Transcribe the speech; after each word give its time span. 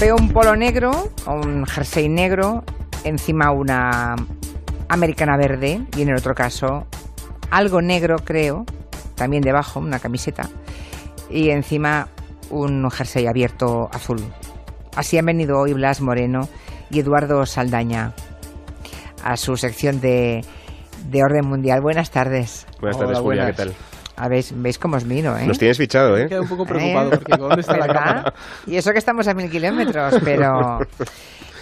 Veo 0.00 0.16
un 0.16 0.28
polo 0.32 0.56
negro, 0.56 0.90
un 1.26 1.64
jersey 1.66 2.08
negro, 2.08 2.64
encima 3.04 3.52
una 3.52 4.16
americana 4.88 5.36
verde 5.36 5.80
y 5.96 6.02
en 6.02 6.10
el 6.10 6.16
otro 6.16 6.34
caso 6.34 6.86
algo 7.50 7.80
negro, 7.80 8.16
creo, 8.24 8.64
también 9.14 9.42
debajo, 9.42 9.78
una 9.78 10.00
camiseta, 10.00 10.50
y 11.30 11.50
encima 11.50 12.08
un 12.50 12.90
jersey 12.90 13.26
abierto 13.26 13.88
azul. 13.92 14.20
Así 14.96 15.16
han 15.16 15.26
venido 15.26 15.58
hoy 15.58 15.72
Blas 15.72 16.00
Moreno 16.00 16.48
y 16.90 17.00
Eduardo 17.00 17.46
Saldaña 17.46 18.12
a 19.22 19.36
su 19.36 19.56
sección 19.56 20.00
de, 20.00 20.44
de 21.08 21.22
Orden 21.22 21.46
Mundial. 21.46 21.80
Buenas 21.80 22.10
tardes. 22.10 22.66
Buenas 22.80 22.98
tardes, 22.98 23.18
Julia, 23.20 23.46
¿qué 23.46 23.52
tal? 23.52 23.74
A 24.16 24.28
ver, 24.28 24.44
¿Veis 24.54 24.78
cómo 24.78 24.96
os 24.96 25.04
miro, 25.04 25.36
eh? 25.36 25.46
Nos 25.46 25.58
tienes 25.58 25.76
fichado, 25.76 26.16
¿eh? 26.16 26.28
Me 26.30 26.40
un 26.40 26.48
poco 26.48 26.64
preocupado 26.64 27.10
porque 27.10 27.36
¿dónde 27.36 27.60
está 27.60 27.76
la 27.76 27.86
cámara? 27.86 28.34
Y 28.66 28.76
eso 28.76 28.92
que 28.92 28.98
estamos 28.98 29.26
a 29.26 29.34
mil 29.34 29.50
kilómetros, 29.50 30.14
pero... 30.24 30.78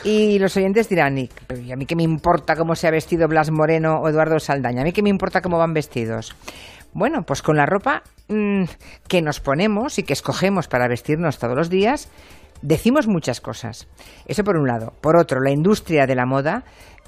Y 0.05 0.41
los 0.41 0.57
oyentes 0.57 0.89
dirán, 0.89 1.17
¿y 1.17 1.31
a 1.73 1.77
mí 1.77 1.87
qué 1.87 1.95
me 1.95 2.03
importa 2.03 2.57
cómo 2.57 2.75
se 2.75 2.89
ha 2.89 2.91
vestido 2.91 3.29
Blas 3.29 3.53
Moreno 3.53 4.01
o 4.01 4.09
Eduardo 4.09 4.41
Saldaña? 4.41 4.81
¿A 4.81 4.85
mí 4.85 4.93
qué 4.93 5.01
me 5.01 5.11
importa 5.11 5.41
cómo 5.41 5.59
van 5.59 5.73
vestidos? 5.75 6.35
Bueno, 6.93 7.23
pues 7.25 7.41
con 7.41 7.57
la 7.57 7.67
ropa 7.67 8.03
mm, 8.29 8.65
que 9.07 9.23
nos 9.23 9.39
ponemos 9.39 10.01
y 10.01 10.03
que 10.03 10.13
escogemos 10.13 10.67
para 10.67 10.89
vestirnos 10.89 11.39
todos 11.39 11.57
los 11.57 11.71
días, 11.71 12.11
decimos 12.63 13.07
muchas 13.07 13.41
cosas. 13.41 13.87
Eso 14.27 14.43
por 14.43 14.57
un 14.57 14.67
lado. 14.67 14.93
Por 15.01 15.17
otro, 15.17 15.41
la 15.41 15.53
industria 15.53 16.07
de 16.07 16.17
la 16.17 16.27
moda 16.27 16.65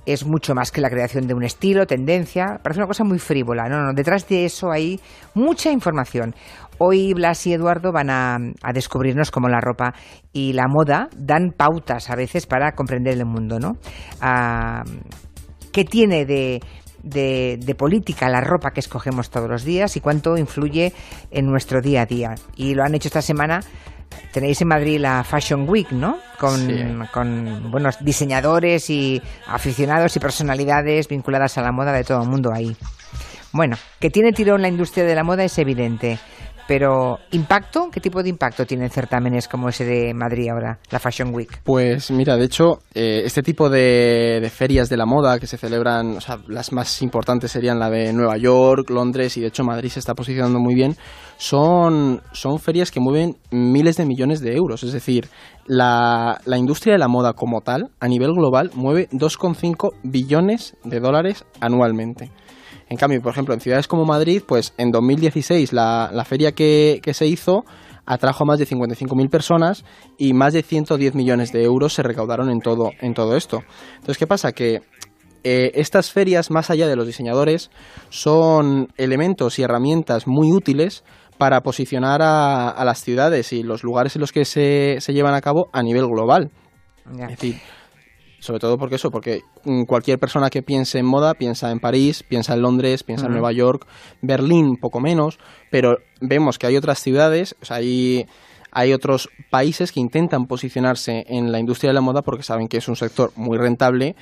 es 0.06 0.26
mucho 0.26 0.54
más 0.54 0.70
que 0.70 0.80
la 0.80 0.90
creación 0.90 1.26
de 1.26 1.34
un 1.34 1.44
estilo, 1.44 1.86
tendencia. 1.86 2.58
Parece 2.62 2.80
una 2.80 2.86
cosa 2.86 3.04
muy 3.04 3.18
frívola. 3.18 3.68
No, 3.68 3.80
no, 3.82 3.92
detrás 3.92 4.28
de 4.28 4.44
eso 4.44 4.70
hay 4.70 5.00
mucha 5.34 5.70
información. 5.70 6.34
Hoy 6.78 7.14
Blas 7.14 7.46
y 7.46 7.52
Eduardo 7.52 7.92
van 7.92 8.10
a, 8.10 8.38
descubrirnos 8.72 9.30
cómo 9.30 9.48
la 9.48 9.60
ropa 9.60 9.94
y 10.32 10.52
la 10.52 10.66
moda 10.68 11.08
dan 11.16 11.52
pautas 11.56 12.10
a 12.10 12.16
veces 12.16 12.46
para 12.46 12.72
comprender 12.72 13.14
el 13.14 13.26
mundo, 13.26 13.58
¿no? 13.60 13.72
Ah, 14.20 14.82
¿Qué 15.72 15.84
tiene 15.84 16.24
de, 16.24 16.60
de, 17.04 17.74
política 17.76 18.28
la 18.28 18.40
ropa 18.40 18.70
que 18.70 18.80
escogemos 18.80 19.30
todos 19.30 19.48
los 19.48 19.64
días 19.64 19.96
y 19.96 20.00
cuánto 20.00 20.36
influye 20.36 20.92
en 21.30 21.46
nuestro 21.46 21.80
día 21.80 22.02
a 22.02 22.06
día? 22.06 22.34
Y 22.56 22.74
lo 22.74 22.82
han 22.82 22.94
hecho 22.94 23.08
esta 23.08 23.22
semana 23.22 23.60
tenéis 24.32 24.60
en 24.60 24.68
Madrid 24.68 24.98
la 24.98 25.24
Fashion 25.24 25.68
Week, 25.68 25.90
¿no? 25.90 26.18
Con, 26.38 27.08
con, 27.12 27.70
buenos 27.70 27.96
diseñadores 28.04 28.90
y 28.90 29.22
aficionados 29.46 30.16
y 30.16 30.20
personalidades 30.20 31.08
vinculadas 31.08 31.58
a 31.58 31.62
la 31.62 31.72
moda 31.72 31.92
de 31.92 32.04
todo 32.04 32.22
el 32.22 32.28
mundo 32.28 32.52
ahí. 32.52 32.76
Bueno, 33.52 33.76
que 34.00 34.10
tiene 34.10 34.32
tirón 34.32 34.62
la 34.62 34.68
industria 34.68 35.04
de 35.04 35.14
la 35.14 35.22
moda 35.22 35.44
es 35.44 35.56
evidente. 35.58 36.18
Pero, 36.66 37.18
¿impacto? 37.32 37.88
¿Qué 37.92 38.00
tipo 38.00 38.22
de 38.22 38.30
impacto 38.30 38.64
tienen 38.64 38.88
certámenes 38.88 39.48
como 39.48 39.68
ese 39.68 39.84
de 39.84 40.14
Madrid 40.14 40.48
ahora, 40.48 40.78
la 40.90 40.98
Fashion 40.98 41.34
Week? 41.34 41.60
Pues 41.62 42.10
mira, 42.10 42.36
de 42.36 42.46
hecho, 42.46 42.78
eh, 42.94 43.22
este 43.24 43.42
tipo 43.42 43.68
de, 43.68 44.50
ferias 44.54 44.88
de 44.88 44.96
la 44.96 45.04
moda 45.04 45.38
que 45.38 45.46
se 45.46 45.58
celebran, 45.58 46.16
o 46.16 46.20
sea, 46.22 46.38
las 46.48 46.72
más 46.72 47.02
importantes 47.02 47.52
serían 47.52 47.78
la 47.78 47.90
de 47.90 48.14
Nueva 48.14 48.38
York, 48.38 48.88
Londres 48.88 49.36
y 49.36 49.42
de 49.42 49.48
hecho 49.48 49.62
Madrid 49.62 49.90
se 49.90 49.98
está 49.98 50.14
posicionando 50.14 50.58
muy 50.58 50.74
bien, 50.74 50.96
son, 51.36 52.22
son 52.32 52.58
ferias 52.58 52.90
que 52.90 53.00
mueven 53.00 53.36
miles 53.50 53.98
de 53.98 54.06
millones 54.06 54.40
de 54.40 54.56
euros. 54.56 54.84
Es 54.84 54.92
decir, 54.92 55.28
la, 55.66 56.40
la 56.46 56.56
industria 56.56 56.94
de 56.94 56.98
la 56.98 57.08
moda 57.08 57.34
como 57.34 57.60
tal, 57.60 57.90
a 58.00 58.08
nivel 58.08 58.32
global, 58.32 58.70
mueve 58.74 59.08
2,5 59.10 59.92
billones 60.02 60.76
de 60.82 61.00
dólares 61.00 61.44
anualmente. 61.60 62.30
En 62.94 62.98
cambio, 62.98 63.20
por 63.20 63.32
ejemplo, 63.32 63.52
en 63.54 63.60
ciudades 63.60 63.88
como 63.88 64.04
Madrid, 64.04 64.40
pues 64.46 64.72
en 64.78 64.92
2016 64.92 65.72
la, 65.72 66.10
la 66.12 66.24
feria 66.24 66.52
que, 66.52 67.00
se 67.12 67.26
hizo 67.26 67.64
atrajo 68.06 68.44
a 68.44 68.46
más 68.46 68.60
de 68.60 68.68
55.000 68.68 69.30
personas 69.30 69.84
y 70.16 70.32
más 70.32 70.52
de 70.52 70.62
110 70.62 71.16
millones 71.16 71.50
de 71.50 71.64
euros 71.64 71.92
se 71.92 72.04
recaudaron 72.04 72.50
en 72.50 72.60
todo, 72.60 72.92
en 73.00 73.12
todo 73.12 73.34
esto. 73.34 73.64
Entonces, 73.94 74.16
¿qué 74.16 74.28
pasa? 74.28 74.52
Que 74.52 74.82
eh, 75.42 75.72
estas 75.74 76.12
ferias, 76.12 76.52
más 76.52 76.70
allá 76.70 76.86
de 76.86 76.94
los 76.94 77.08
diseñadores, 77.08 77.72
son 78.10 78.92
elementos 78.96 79.58
y 79.58 79.64
herramientas 79.64 80.28
muy 80.28 80.52
útiles 80.52 81.02
para 81.36 81.62
posicionar 81.62 82.22
a, 82.22 82.80
las 82.84 83.02
ciudades 83.02 83.52
y 83.52 83.64
los 83.64 83.82
lugares 83.82 84.14
en 84.14 84.20
los 84.20 84.30
que 84.30 84.44
se, 84.44 84.98
se 85.00 85.12
llevan 85.12 85.34
a 85.34 85.40
cabo 85.40 85.68
a 85.72 85.82
nivel 85.82 86.06
global. 86.06 86.52
Es 87.12 87.28
decir, 87.28 87.60
sobre 88.44 88.60
todo 88.60 88.76
porque 88.76 88.96
eso, 88.96 89.10
porque 89.10 89.40
mm, 89.64 89.84
cualquier 89.84 90.18
persona 90.18 90.50
que 90.50 90.62
piense 90.62 90.98
en 90.98 91.06
moda 91.06 91.32
piensa 91.32 91.70
en 91.70 91.80
París, 91.80 92.22
piensa 92.22 92.52
en 92.52 92.60
Londres, 92.60 93.02
piensa 93.02 93.24
en 93.24 93.32
Nueva 93.32 93.52
York, 93.52 93.86
Berlín 94.20 94.76
poco 94.76 95.00
menos, 95.00 95.38
pero 95.70 95.96
vemos 96.20 96.58
que 96.58 96.66
hay 96.66 96.76
otras 96.76 96.98
ciudades, 96.98 97.56
o 97.62 97.64
sea, 97.64 97.78
hay, 97.78 98.26
hay 98.70 98.92
otros 98.92 99.30
países 99.50 99.92
que 99.92 100.00
intentan 100.00 100.44
posicionarse 100.44 101.24
en 101.26 101.52
la 101.52 101.58
industria 101.58 101.88
de 101.88 101.94
la 101.94 102.02
moda 102.02 102.20
porque 102.20 102.42
saben 102.42 102.68
que 102.68 102.76
es 102.76 102.86
un 102.86 102.96
sector 102.96 103.32
muy 103.34 103.56
rentable, 103.56 104.14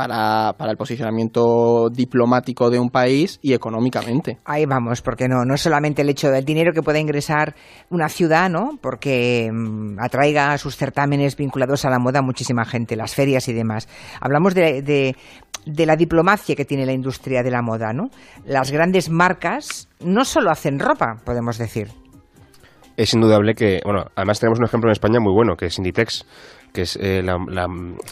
para, 0.00 0.54
para, 0.54 0.70
el 0.70 0.78
posicionamiento 0.78 1.90
diplomático 1.90 2.70
de 2.70 2.78
un 2.78 2.88
país 2.88 3.38
y 3.42 3.52
económicamente. 3.52 4.38
Ahí 4.46 4.64
vamos, 4.64 5.02
porque 5.02 5.28
no, 5.28 5.44
no 5.44 5.54
es 5.54 5.60
solamente 5.60 6.00
el 6.00 6.08
hecho 6.08 6.30
del 6.30 6.42
dinero 6.46 6.72
que 6.72 6.82
pueda 6.82 6.98
ingresar 6.98 7.54
una 7.90 8.08
ciudad, 8.08 8.48
¿no? 8.48 8.78
Porque 8.80 9.50
mm, 9.52 9.98
atraiga 10.00 10.52
a 10.52 10.58
sus 10.58 10.76
certámenes 10.76 11.36
vinculados 11.36 11.84
a 11.84 11.90
la 11.90 11.98
moda 11.98 12.22
muchísima 12.22 12.64
gente, 12.64 12.96
las 12.96 13.14
ferias 13.14 13.46
y 13.48 13.52
demás. 13.52 13.88
Hablamos 14.22 14.54
de, 14.54 14.80
de, 14.80 15.16
de 15.66 15.86
la 15.86 15.96
diplomacia 15.96 16.56
que 16.56 16.64
tiene 16.64 16.86
la 16.86 16.92
industria 16.92 17.42
de 17.42 17.50
la 17.50 17.60
moda, 17.60 17.92
¿no? 17.92 18.08
Las 18.46 18.70
grandes 18.70 19.10
marcas 19.10 19.86
no 20.00 20.24
solo 20.24 20.50
hacen 20.50 20.78
ropa, 20.78 21.16
podemos 21.26 21.58
decir. 21.58 21.88
Es 22.96 23.12
indudable 23.12 23.54
que, 23.54 23.80
bueno, 23.84 24.06
además 24.14 24.40
tenemos 24.40 24.58
un 24.58 24.64
ejemplo 24.64 24.88
en 24.88 24.92
España 24.92 25.20
muy 25.20 25.32
bueno, 25.34 25.56
que 25.56 25.66
es 25.66 25.76
Inditex 25.76 26.24
que 26.72 26.82
es 26.82 26.96
eh, 27.00 27.22
la, 27.22 27.66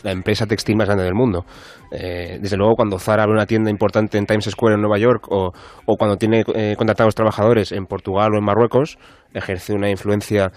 empresa 0.05 0.47
textil 0.47 0.77
más 0.77 0.87
grande 0.87 1.05
del 1.05 1.15
mundo. 1.15 1.45
Eh, 1.91 2.39
desde 2.41 2.57
luego, 2.57 2.75
cuando 2.77 2.99
Zara 2.99 3.23
abre 3.23 3.35
una 3.35 3.47
tienda 3.47 3.71
importante 3.71 4.19
en 4.19 4.27
Times 4.27 4.45
Square 4.45 4.75
en 4.75 4.81
Nueva 4.81 4.99
York 4.99 5.27
o, 5.31 5.53
cuando 5.97 6.17
tiene 6.17 6.45
eh, 6.55 6.75
contratados 6.77 7.15
trabajadores 7.15 7.73
en 7.73 7.87
Portugal 7.87 8.35
o 8.35 8.39
en 8.39 8.45
Marruecos, 8.45 8.99
ejerce 9.35 9.75
una 9.75 9.91
influencia 9.91 10.53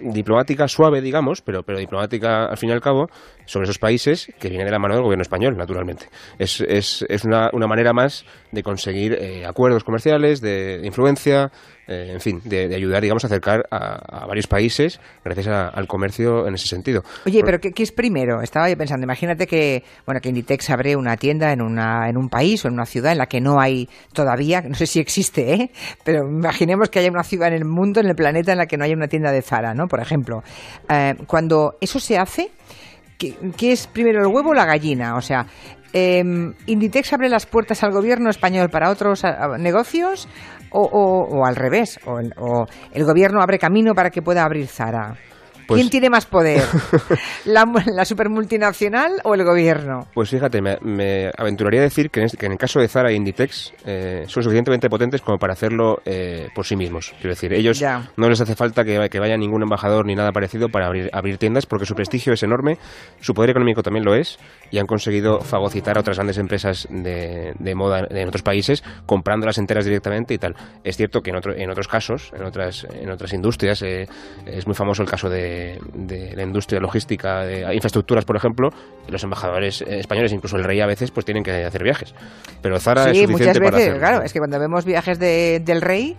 diplomática 0.00 0.66
suave, 0.66 1.00
digamos, 1.00 1.40
pero, 1.42 1.62
pero 1.62 1.78
diplomática 1.78 2.46
al 2.46 2.56
fin 2.56 2.70
y 2.70 2.72
al 2.72 2.80
cabo, 2.80 3.08
sobre 3.44 3.64
esos 3.64 3.78
países 3.78 4.32
que 4.40 4.48
viene 4.48 4.64
de 4.64 4.70
la 4.72 4.80
mano 4.80 4.94
del 4.94 5.04
gobierno 5.04 5.22
español, 5.22 5.56
naturalmente. 5.56 6.08
Es, 6.36 6.60
es, 6.60 7.04
es 7.08 7.24
una, 7.24 7.50
una 7.52 7.68
manera 7.68 7.92
más 7.92 8.24
de 8.50 8.64
conseguir 8.64 9.16
acuerdos 9.46 9.84
comerciales, 9.84 10.40
de 10.40 10.80
influencia, 10.82 11.52
eh, 11.86 12.12
en 12.12 12.20
fin, 12.20 12.40
de, 12.44 12.74
ayudar, 12.74 13.02
digamos, 13.02 13.24
a 13.24 13.26
acercar 13.26 13.66
a, 13.70 14.26
varios 14.26 14.46
países 14.46 15.00
gracias 15.22 15.46
al 15.48 15.86
comercio 15.86 16.46
en 16.48 16.54
ese 16.54 16.66
sentido. 16.66 17.02
Oye, 17.26 17.42
pero 17.44 17.58
¿qué, 17.58 17.82
es 17.82 17.92
primero? 17.92 18.42
Estaba 18.42 18.68
yo 18.68 18.76
pensando, 18.76 19.04
imagínate 19.04 19.46
que, 19.46 19.82
bueno, 20.04 20.20
que 20.20 20.28
Inditex 20.28 20.70
abre 20.70 20.96
una 20.96 21.16
tienda 21.16 21.52
en, 21.52 21.62
una, 21.62 22.08
en 22.08 22.16
un 22.16 22.28
país 22.28 22.64
o 22.64 22.68
en 22.68 22.74
una 22.74 22.86
ciudad 22.86 23.12
en 23.12 23.18
la 23.18 23.26
que 23.26 23.40
no 23.40 23.60
hay 23.60 23.88
todavía, 24.12 24.60
no 24.60 24.74
sé 24.74 24.86
si 24.86 25.00
existe, 25.00 25.54
¿eh? 25.54 25.70
pero 26.04 26.28
imaginemos 26.28 26.90
que 26.90 26.98
haya 26.98 27.10
una 27.10 27.22
ciudad 27.22 27.48
en 27.48 27.54
el 27.54 27.64
mundo, 27.64 28.00
en 28.00 28.06
el 28.06 28.14
planeta, 28.14 28.52
en 28.52 28.58
la 28.58 28.66
que 28.66 28.76
no 28.76 28.84
haya 28.84 28.94
una 28.94 29.08
tienda 29.08 29.32
de 29.32 29.42
Zara, 29.42 29.74
¿no? 29.74 29.86
Por 29.86 30.00
ejemplo. 30.00 30.42
Eh, 30.88 31.14
cuando 31.26 31.76
eso 31.80 31.98
se 31.98 32.18
hace, 32.18 32.50
¿qué, 33.18 33.34
¿qué, 33.56 33.72
es 33.72 33.86
primero 33.86 34.20
el 34.20 34.26
huevo 34.26 34.50
o 34.50 34.54
la 34.54 34.66
gallina? 34.66 35.16
O 35.16 35.20
sea, 35.20 35.46
eh, 35.92 36.22
¿Inditex 36.66 37.12
abre 37.12 37.28
las 37.28 37.46
puertas 37.46 37.82
al 37.84 37.92
gobierno 37.92 38.28
español 38.28 38.68
para 38.68 38.90
otros 38.90 39.22
negocios 39.58 40.28
o, 40.70 41.44
al 41.46 41.56
revés? 41.56 42.00
O, 42.04 42.20
o 42.38 42.66
el 42.92 43.04
gobierno 43.04 43.40
abre 43.40 43.58
camino 43.58 43.94
para 43.94 44.10
que 44.10 44.20
pueda 44.20 44.44
abrir 44.44 44.66
Zara? 44.66 45.14
Pues 45.66 45.80
¿Quién 45.80 45.90
tiene 45.90 46.10
más 46.10 46.26
poder? 46.26 46.62
¿La, 47.44 47.64
¿La 47.86 48.04
supermultinacional 48.04 49.12
o 49.24 49.34
el 49.34 49.44
gobierno? 49.44 50.06
Pues 50.12 50.30
fíjate, 50.30 50.60
me, 50.60 51.30
aventuraría 51.36 51.80
a 51.80 51.84
decir 51.84 52.10
que 52.10 52.20
en, 52.20 52.28
que 52.28 52.46
en, 52.46 52.52
el 52.52 52.58
caso 52.58 52.80
de 52.80 52.88
Zara 52.88 53.10
e 53.10 53.14
Inditex 53.14 53.72
eh, 53.86 54.24
son 54.26 54.42
suficientemente 54.42 54.88
potentes 54.90 55.22
como 55.22 55.38
para 55.38 55.54
hacerlo 55.54 56.00
eh, 56.04 56.48
por 56.54 56.66
sí 56.66 56.76
mismos. 56.76 57.14
Quiero 57.20 57.30
decir, 57.30 57.52
ellos 57.54 57.82
no 58.16 58.28
les 58.28 58.40
hace 58.40 58.54
falta 58.54 58.84
que, 58.84 59.18
vaya 59.18 59.36
ningún 59.36 59.62
embajador 59.62 60.06
ni 60.06 60.14
nada 60.14 60.32
parecido 60.32 60.68
para 60.68 60.86
abrir, 60.86 61.08
abrir 61.12 61.38
tiendas 61.38 61.66
porque 61.66 61.86
su 61.86 61.94
prestigio 61.94 62.32
es 62.32 62.42
enorme, 62.42 62.78
su 63.20 63.32
poder 63.32 63.50
económico 63.50 63.82
también 63.82 64.04
lo 64.04 64.14
es 64.14 64.38
y 64.70 64.78
han 64.78 64.86
conseguido 64.86 65.40
fagocitar 65.40 65.96
a 65.96 66.00
otras 66.00 66.16
grandes 66.16 66.38
empresas 66.38 66.86
de, 66.90 67.74
moda 67.74 68.06
en 68.10 68.28
otros 68.28 68.42
países 68.42 68.82
comprándolas 69.06 69.58
enteras 69.58 69.84
directamente 69.84 70.34
y 70.34 70.38
tal. 70.38 70.54
Es 70.82 70.96
cierto 70.96 71.20
que 71.20 71.30
en, 71.30 71.36
otro, 71.36 71.54
en 71.54 71.70
otros 71.70 71.88
casos, 71.88 72.32
en 72.36 72.44
otras, 72.44 72.86
en 72.90 73.10
otras 73.10 73.32
industrias, 73.32 73.82
eh, 73.82 74.06
es 74.46 74.66
muy 74.66 74.74
famoso 74.74 75.02
el 75.02 75.08
caso 75.08 75.28
de 75.28 75.53
de, 75.94 76.32
la 76.34 76.42
industria 76.42 76.80
logística, 76.80 77.44
de 77.44 77.74
infraestructuras, 77.74 78.24
por 78.24 78.36
ejemplo, 78.36 78.70
los 79.08 79.22
embajadores 79.22 79.82
españoles, 79.82 80.32
incluso 80.32 80.56
el 80.56 80.64
rey 80.64 80.80
a 80.80 80.86
veces, 80.86 81.10
pues 81.10 81.24
tienen 81.24 81.42
que 81.42 81.64
hacer 81.64 81.82
viajes. 81.82 82.14
Pero 82.62 82.78
Zara 82.80 83.10
es 83.10 83.18
suficiente 83.18 83.60
muchas 83.60 83.74
veces, 83.74 83.98
Claro, 83.98 84.22
es 84.22 84.32
que 84.32 84.38
cuando 84.38 84.58
vemos 84.58 84.84
viajes 84.84 85.18
del 85.18 85.80
rey 85.80 86.16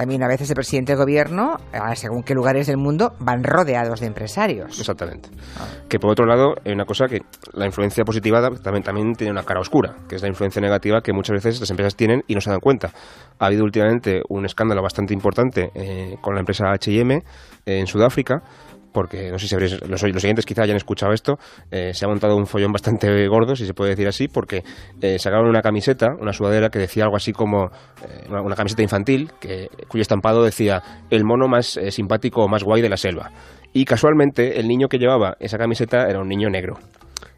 también 0.00 0.22
a 0.22 0.28
veces 0.28 0.48
el 0.48 0.54
presidente 0.54 0.92
de 0.92 0.96
gobierno, 0.96 1.58
según 1.94 2.22
qué 2.22 2.32
lugares 2.32 2.66
del 2.66 2.78
mundo, 2.78 3.12
van 3.18 3.44
rodeados 3.44 4.00
de 4.00 4.06
empresarios. 4.06 4.80
Exactamente. 4.80 5.28
Ah. 5.58 5.66
Que 5.90 5.98
por 5.98 6.10
otro 6.10 6.24
lado, 6.24 6.54
hay 6.64 6.72
una 6.72 6.86
cosa 6.86 7.04
que 7.06 7.20
la 7.52 7.66
influencia 7.66 8.02
positiva 8.02 8.40
también, 8.62 8.82
también 8.82 9.14
tiene 9.14 9.30
una 9.30 9.42
cara 9.42 9.60
oscura, 9.60 9.96
que 10.08 10.16
es 10.16 10.22
la 10.22 10.28
influencia 10.28 10.62
negativa 10.62 11.02
que 11.02 11.12
muchas 11.12 11.34
veces 11.34 11.60
las 11.60 11.68
empresas 11.68 11.96
tienen 11.96 12.24
y 12.26 12.34
no 12.34 12.40
se 12.40 12.48
dan 12.48 12.60
cuenta. 12.60 12.92
Ha 13.38 13.44
habido 13.44 13.62
últimamente 13.62 14.22
un 14.30 14.46
escándalo 14.46 14.82
bastante 14.82 15.12
importante 15.12 15.70
eh, 15.74 16.16
con 16.22 16.32
la 16.32 16.40
empresa 16.40 16.72
HM 16.72 17.20
en 17.66 17.86
Sudáfrica 17.86 18.42
porque 18.92 19.30
no 19.30 19.38
sé 19.38 19.48
si 19.48 19.54
habréis, 19.54 19.80
los, 19.88 20.02
los 20.02 20.20
siguientes 20.20 20.46
quizá 20.46 20.62
hayan 20.62 20.76
escuchado 20.76 21.12
esto, 21.12 21.38
eh, 21.70 21.92
se 21.94 22.04
ha 22.04 22.08
montado 22.08 22.36
un 22.36 22.46
follón 22.46 22.72
bastante 22.72 23.26
gordo, 23.28 23.56
si 23.56 23.66
se 23.66 23.74
puede 23.74 23.90
decir 23.90 24.08
así, 24.08 24.28
porque 24.28 24.62
eh, 25.00 25.18
sacaron 25.18 25.48
una 25.48 25.62
camiseta, 25.62 26.08
una 26.18 26.32
sudadera 26.32 26.70
que 26.70 26.78
decía 26.78 27.04
algo 27.04 27.16
así 27.16 27.32
como 27.32 27.66
eh, 27.66 28.28
una, 28.28 28.54
camiseta 28.54 28.82
infantil, 28.82 29.30
que, 29.40 29.68
cuyo 29.88 30.02
estampado 30.02 30.42
decía 30.44 30.82
el 31.10 31.24
mono 31.24 31.48
más 31.48 31.76
eh, 31.76 31.90
simpático 31.90 32.42
o 32.44 32.48
más 32.48 32.64
guay 32.64 32.82
de 32.82 32.88
la 32.88 32.96
selva. 32.96 33.30
Y 33.72 33.84
casualmente 33.84 34.58
el 34.58 34.66
niño 34.66 34.88
que 34.88 34.98
llevaba 34.98 35.36
esa 35.38 35.56
camiseta 35.56 36.08
era 36.08 36.20
un 36.20 36.28
niño 36.28 36.50
negro 36.50 36.78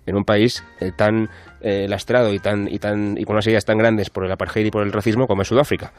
en 0.07 0.17
un 0.17 0.25
país 0.25 0.65
eh, 0.81 0.91
tan 0.97 1.29
eh, 1.61 1.87
lastrado 1.89 2.33
y 2.33 2.39
tan 2.39 2.69
y 2.69 2.79
tan 2.79 3.17
y 3.19 3.25
con 3.25 3.35
unas 3.35 3.47
ideas 3.47 3.65
tan 3.65 3.79
grandes 3.79 4.11
por 4.11 4.25
el 4.25 4.33
apartheid 4.33 4.67
y 4.67 4.71
por 4.71 4.83
el 4.83 4.93
racismo 4.93 5.27
como 5.27 5.43
es 5.43 5.49
Sudáfrica. 5.49 5.93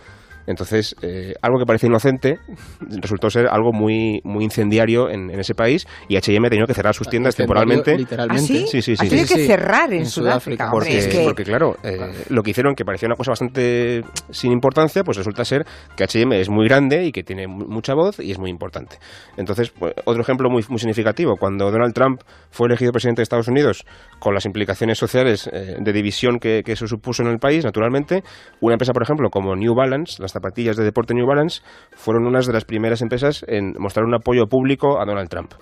Entonces, 0.48 0.96
eh, 1.02 1.34
algo 1.42 1.58
que 1.60 1.66
parece 1.66 1.88
inocente 1.88 2.38
resultó 2.82 3.30
ser 3.30 3.48
algo 3.48 3.72
muy 3.72 4.22
muy 4.24 4.44
incendiario 4.44 5.10
en, 5.10 5.30
en 5.30 5.40
ese 5.40 5.56
país 5.56 5.88
y 6.10 6.18
H&M 6.18 6.46
ha 6.46 6.50
tenido 6.50 6.68
que 6.68 6.74
cerrar 6.74 6.94
sus 6.94 7.08
tiendas 7.08 7.36
temporalmente. 7.36 7.98
Literalmente. 7.98 8.44
¿Ah, 8.44 8.46
sí? 8.46 8.66
Sí, 8.68 8.82
sí, 8.82 8.96
sí, 8.96 9.06
Ha 9.06 9.10
tenido 9.10 9.28
sí, 9.28 9.34
que 9.36 9.40
sí. 9.42 9.48
cerrar 9.48 9.94
en, 9.94 10.00
En 10.02 10.06
Sudáfrica. 10.06 10.66
Sudáfrica, 10.66 10.72
Porque, 10.72 10.98
es 10.98 11.08
que- 11.08 11.24
porque, 11.24 11.44
claro, 11.44 11.78
eh, 11.84 12.26
lo 12.30 12.44
que 12.44 12.52
hicieron, 12.52 12.76
que 12.76 12.84
parecía 12.86 13.08
una 13.08 13.16
cosa 13.16 13.32
bastante 13.32 14.04
sin 14.32 14.52
importancia, 14.52 15.04
pues 15.04 15.18
resulta 15.18 15.46
ser 15.46 15.66
que 15.96 16.04
H&M 16.04 16.40
es 16.40 16.50
muy 16.50 16.68
grande 16.68 17.06
y 17.06 17.12
que 17.12 17.24
tiene 17.24 17.48
mu- 17.48 17.66
mucha 17.68 17.94
voz 17.94 18.20
y 18.20 18.32
es 18.32 18.40
muy 18.40 18.50
importante. 18.50 18.98
Entonces, 19.38 19.72
pues, 19.72 19.94
otro 20.06 20.22
ejemplo 20.22 20.50
muy, 20.50 20.64
muy 20.70 20.80
significativo, 20.80 21.36
cuando 21.38 21.72
Donald 21.72 21.94
Trump 21.94 22.22
fue 22.50 22.68
elegido 22.68 22.92
presidente 22.92 23.22
de 23.22 23.24
Estados 23.24 23.48
Unidos, 23.48 23.86
con 24.20 24.34
las 24.34 24.46
implicaciones 24.46 24.98
sociales 24.98 25.50
eh, 25.52 25.76
de 25.80 25.94
división 25.94 26.40
que, 26.40 26.64
que 26.66 26.74
eso 26.74 26.88
supuso 26.88 27.24
en 27.24 27.30
el 27.30 27.40
país, 27.40 27.64
naturalmente, 27.64 28.24
una 28.62 28.74
empresa, 28.76 28.94
por 28.94 29.04
ejemplo, 29.04 29.30
como 29.30 29.56
New 29.56 29.74
Balance, 29.76 30.22
las 30.22 30.33
zapatillas 30.34 30.76
de 30.76 30.84
deporte 30.84 31.14
New 31.14 31.26
Balance, 31.26 31.62
fueron 31.96 32.26
unas 32.28 32.46
de 32.46 32.54
las 32.54 32.66
primeras 32.66 33.02
empresas 33.02 33.46
en 33.48 33.76
mostrar 33.80 34.06
un 34.06 34.14
apoyo 34.14 34.48
público 34.48 35.00
a 35.00 35.06
Donald 35.06 35.30
Trump 35.30 35.54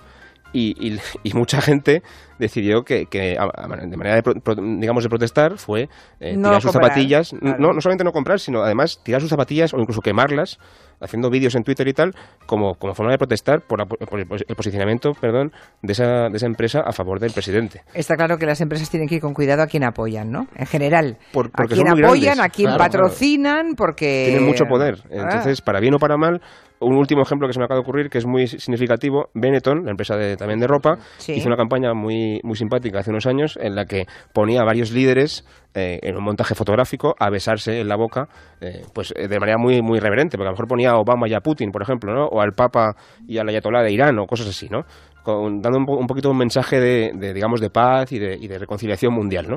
y, 0.52 0.74
y- 0.94 1.00
y 1.22 1.32
mucha 1.34 1.60
gente 1.60 2.02
decidió 2.38 2.82
que, 2.82 3.06
que, 3.06 3.36
de 3.38 3.96
manera 3.96 4.16
de, 4.16 4.22
pro- 4.22 4.34
digamos 4.56 5.04
de 5.04 5.08
protestar 5.08 5.58
fue 5.58 5.88
eh, 6.20 6.36
No 6.36 6.48
tirar 6.48 6.62
sus 6.62 6.72
comprar, 6.72 6.90
zapatillas 6.90 7.30
claro. 7.38 7.56
no, 7.58 7.72
no 7.72 7.80
solamente 7.80 8.02
no 8.04 8.10
comprar 8.12 8.40
sino 8.40 8.62
además 8.62 8.98
tirar 9.04 9.20
sus 9.20 9.30
zapatillas 9.30 9.72
o 9.74 9.78
incluso 9.78 10.00
quemarlas 10.00 10.58
haciendo 11.00 11.30
vídeos 11.30 11.54
en 11.54 11.62
Twitter 11.62 11.86
y 11.88 11.92
tal 11.92 12.14
como, 12.46 12.74
como 12.74 12.94
forma 12.94 13.12
de 13.12 13.18
protestar 13.18 13.60
por, 13.60 13.78
la- 13.78 13.86
por 13.86 14.18
el, 14.18 14.26
pos- 14.26 14.44
el 14.48 14.56
posicionamiento 14.56 15.12
perdón 15.14 15.52
de 15.82 15.92
esa, 15.92 16.28
de 16.30 16.36
esa 16.36 16.46
empresa 16.46 16.80
a 16.84 16.92
favor 16.92 17.20
del 17.20 17.30
presidente 17.32 17.82
Está 17.94 18.16
claro 18.16 18.36
que 18.38 18.46
las 18.46 18.60
empresas 18.60 18.90
tienen 18.90 19.08
que 19.08 19.16
ir 19.16 19.20
con 19.20 19.34
cuidado 19.34 19.62
a 19.62 19.66
quien 19.66 19.84
apoyan, 19.84 20.30
¿no? 20.30 20.48
En 20.56 20.66
general. 20.66 21.18
Por- 21.32 21.46
a 21.46 21.50
porque 21.50 21.74
quien 21.74 21.88
apoyan, 21.88 22.36
grandes. 22.36 22.38
a 22.40 22.48
quien 22.48 22.66
Claro, 22.68 22.78
patrocinan, 22.78 23.74
porque... 23.76 24.24
tienen 24.30 24.44
mucho 24.46 24.64
poder. 24.64 24.98
Ah, 25.04 25.08
Entonces, 25.10 25.60
para 25.60 25.78
bien 25.80 25.94
o 25.94 25.98
para 25.98 26.16
mal, 26.16 26.40
un 26.82 26.96
último 26.96 27.22
ejemplo 27.22 27.46
que 27.48 27.54
se 27.54 27.58
me 27.58 27.64
acaba 27.64 27.78
de 27.78 27.82
ocurrir, 27.82 28.08
que 28.10 28.18
es 28.18 28.26
muy 28.26 28.46
significativo, 28.46 29.28
Benetton, 29.34 29.84
la 29.84 29.90
empresa 29.90 30.16
de, 30.16 30.36
también 30.36 30.60
de 30.60 30.66
ropa, 30.66 30.98
Sí. 31.18 31.32
hizo 31.32 31.48
una 31.48 31.56
campaña 31.56 31.94
muy, 31.94 32.40
muy 32.42 32.56
simpática 32.56 32.98
hace 33.00 33.10
unos 33.10 33.26
años 33.26 33.58
en 33.60 33.74
la 33.74 33.84
que 33.86 34.06
ponía 34.34 34.60
a 34.60 34.64
varios 34.64 34.90
líderes 34.92 35.44
eh, 35.74 35.98
en 36.02 36.16
un 36.16 36.24
montaje 36.24 36.54
fotográfico 36.54 37.14
a 37.18 37.30
besarse 37.30 37.80
en 37.80 37.88
la 37.88 37.96
boca, 37.96 38.28
eh, 38.60 38.82
pues 38.94 39.14
eh, 39.16 39.26
de 39.28 39.40
manera 39.40 39.56
muy, 39.58 39.80
muy 39.80 40.00
reverente, 40.00 40.36
porque 40.36 40.48
a 40.48 40.50
lo 40.50 40.54
mejor 40.54 40.68
ponía 40.68 40.90
a 40.90 40.98
Obama 40.98 41.28
y 41.28 41.34
a 41.34 41.40
Putin, 41.40 41.70
por 41.70 41.80
ejemplo, 41.82 42.12
¿no? 42.12 42.26
o 42.26 42.40
al 42.42 42.52
Papa 42.52 42.94
y 43.26 43.38
al 43.38 43.48
Ayatolá 43.48 43.82
de 43.82 43.90
Irán, 43.92 44.18
o 44.18 44.26
cosas 44.26 44.48
así, 44.48 44.68
¿no? 44.68 44.82
Con- 45.22 45.60
dando 45.62 45.78
un, 45.78 45.86
po- 45.86 45.96
un 45.96 46.06
poquito 46.06 46.30
un 46.30 46.38
mensaje 46.38 46.80
de, 46.80 47.12
de, 47.14 47.32
digamos, 47.32 47.60
de 47.60 47.70
paz 47.70 48.10
y 48.12 48.18
de, 48.18 48.36
y 48.36 48.48
de 48.48 48.58
reconciliación 48.58 49.12
mundial, 49.14 49.46
¿no? 49.48 49.56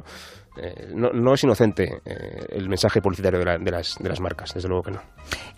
Eh, 0.57 0.91
no, 0.95 1.09
no 1.11 1.33
es 1.33 1.43
inocente 1.43 1.83
eh, 2.05 2.45
el 2.49 2.69
mensaje 2.69 3.01
publicitario 3.01 3.39
de, 3.39 3.45
la- 3.45 3.57
de 3.57 3.71
las, 3.71 3.97
de 3.99 4.07
las 4.07 4.21
marcas, 4.21 4.53
desde 4.53 4.69
luego 4.69 4.83
que 4.83 4.91
no. 4.91 5.01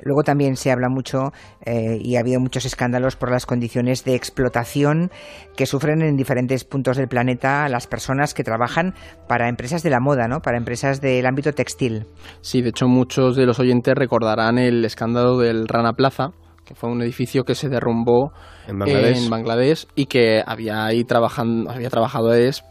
Luego 0.01 0.23
también 0.23 0.55
se 0.55 0.71
habla 0.71 0.89
mucho 0.89 1.33
eh, 1.65 1.99
y 2.01 2.15
ha 2.15 2.21
habido 2.21 2.39
muchos 2.39 2.65
escándalos 2.65 3.15
por 3.15 3.29
las 3.29 3.45
condiciones 3.45 4.05
de 4.05 4.15
explotación 4.15 5.11
que 5.55 5.65
sufren 5.67 6.01
en 6.01 6.15
diferentes 6.15 6.63
puntos 6.63 6.97
del 6.97 7.07
planeta 7.07 7.67
las 7.69 7.85
personas 7.85 8.33
que 8.33 8.43
trabajan 8.43 8.95
para 9.27 9.49
empresas 9.49 9.83
de 9.83 9.89
la 9.91 9.99
moda, 9.99 10.27
¿no? 10.27 10.39
Para 10.39 10.57
empresas 10.57 10.99
del 10.99 11.25
ámbito 11.27 11.51
textil. 11.51 12.05
Sí, 12.41 12.61
de 12.63 12.69
hecho 12.69 12.87
muchos 12.87 13.35
de 13.35 13.45
los 13.45 13.59
oyentes 13.59 13.93
recordarán 13.93 14.57
el 14.57 14.83
escándalo 14.83 15.37
del 15.37 15.67
Rana 15.67 15.93
Plaza, 15.93 16.31
que 16.67 16.75
fue 16.75 16.89
un 16.89 17.01
edificio 17.01 17.45
que 17.45 17.55
se 17.55 17.69
derrumbó 17.69 18.33
En 18.67 18.77
Bangladesh. 18.77 19.23
en 19.23 19.29
Bangladesh 19.29 19.87
y 19.95 20.05
que 20.07 20.43
había 20.45 20.85
ahí 20.85 21.05
trabajando, 21.05 21.71
había 21.71 21.89
trabajadores 21.89 22.63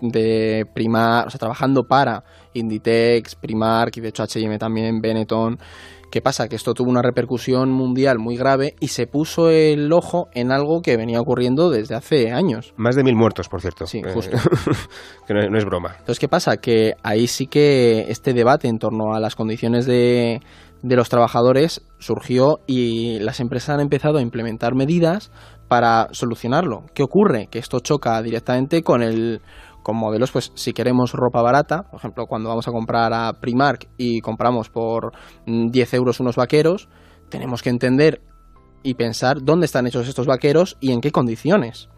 de 0.00 0.64
Primark, 0.72 1.26
o 1.26 1.30
sea, 1.30 1.38
trabajando 1.38 1.82
para 1.82 2.22
Inditex, 2.54 3.34
Primark 3.34 3.96
y 3.96 4.00
de 4.00 4.08
hecho 4.08 4.22
H&M 4.22 4.56
también, 4.58 5.00
Benetton. 5.00 5.58
¿Qué 6.10 6.20
pasa? 6.22 6.48
Que 6.48 6.56
esto 6.56 6.72
tuvo 6.72 6.88
una 6.90 7.02
repercusión 7.02 7.70
mundial 7.70 8.18
muy 8.18 8.36
grave 8.36 8.74
y 8.80 8.88
se 8.88 9.06
puso 9.06 9.50
el 9.50 9.92
ojo 9.92 10.28
en 10.34 10.52
algo 10.52 10.80
que 10.80 10.96
venía 10.96 11.20
ocurriendo 11.20 11.68
desde 11.68 11.94
hace 11.94 12.30
años. 12.32 12.72
Más 12.76 12.94
de 12.94 13.02
mil 13.02 13.16
muertos, 13.16 13.48
por 13.48 13.60
cierto. 13.60 13.86
Sí, 13.86 13.98
Eh, 13.98 14.12
justo. 14.12 14.36
que 15.26 15.34
no, 15.34 15.40
no 15.50 15.58
es 15.58 15.64
broma. 15.64 15.90
Entonces, 15.98 16.18
¿qué 16.18 16.28
pasa? 16.28 16.56
Que 16.58 16.94
ahí 17.02 17.26
sí 17.26 17.46
que 17.46 18.06
este 18.08 18.32
debate 18.32 18.68
en 18.68 18.78
torno 18.78 19.14
a 19.14 19.20
las 19.20 19.34
condiciones 19.34 19.84
de, 19.86 20.40
de 20.82 20.96
los 20.96 21.08
trabajadores 21.08 21.82
surgió 21.98 22.60
y 22.66 23.18
las 23.18 23.40
empresas 23.40 23.70
han 23.70 23.80
empezado 23.80 24.18
a 24.18 24.22
implementar 24.22 24.74
medidas 24.74 25.30
para 25.68 26.08
solucionarlo. 26.12 26.84
¿Qué 26.94 27.02
ocurre? 27.02 27.48
Que 27.50 27.58
esto 27.58 27.80
choca 27.80 28.22
directamente 28.22 28.82
con 28.82 29.02
el 29.02 29.40
con 29.86 29.98
modelos, 29.98 30.32
pues 30.32 30.50
si 30.56 30.72
queremos 30.72 31.12
ropa 31.12 31.40
barata, 31.42 31.84
por 31.84 32.00
ejemplo, 32.00 32.26
cuando 32.26 32.48
vamos 32.48 32.66
a 32.66 32.72
comprar 32.72 33.12
a 33.14 33.34
Primark 33.34 33.86
y 33.96 34.20
compramos 34.20 34.68
por 34.68 35.12
mm, 35.46 35.68
10 35.68 35.94
euros 35.94 36.18
unos 36.18 36.34
vaqueros, 36.34 36.88
tenemos 37.28 37.62
que 37.62 37.70
entender 37.70 38.20
y 38.82 38.94
pensar 38.94 39.44
dónde 39.44 39.66
están 39.66 39.86
hechos 39.86 40.08
estos 40.08 40.26
vaqueros 40.26 40.76
y 40.80 40.90
en 40.90 41.00
qué 41.00 41.12
condiciones. 41.12 41.88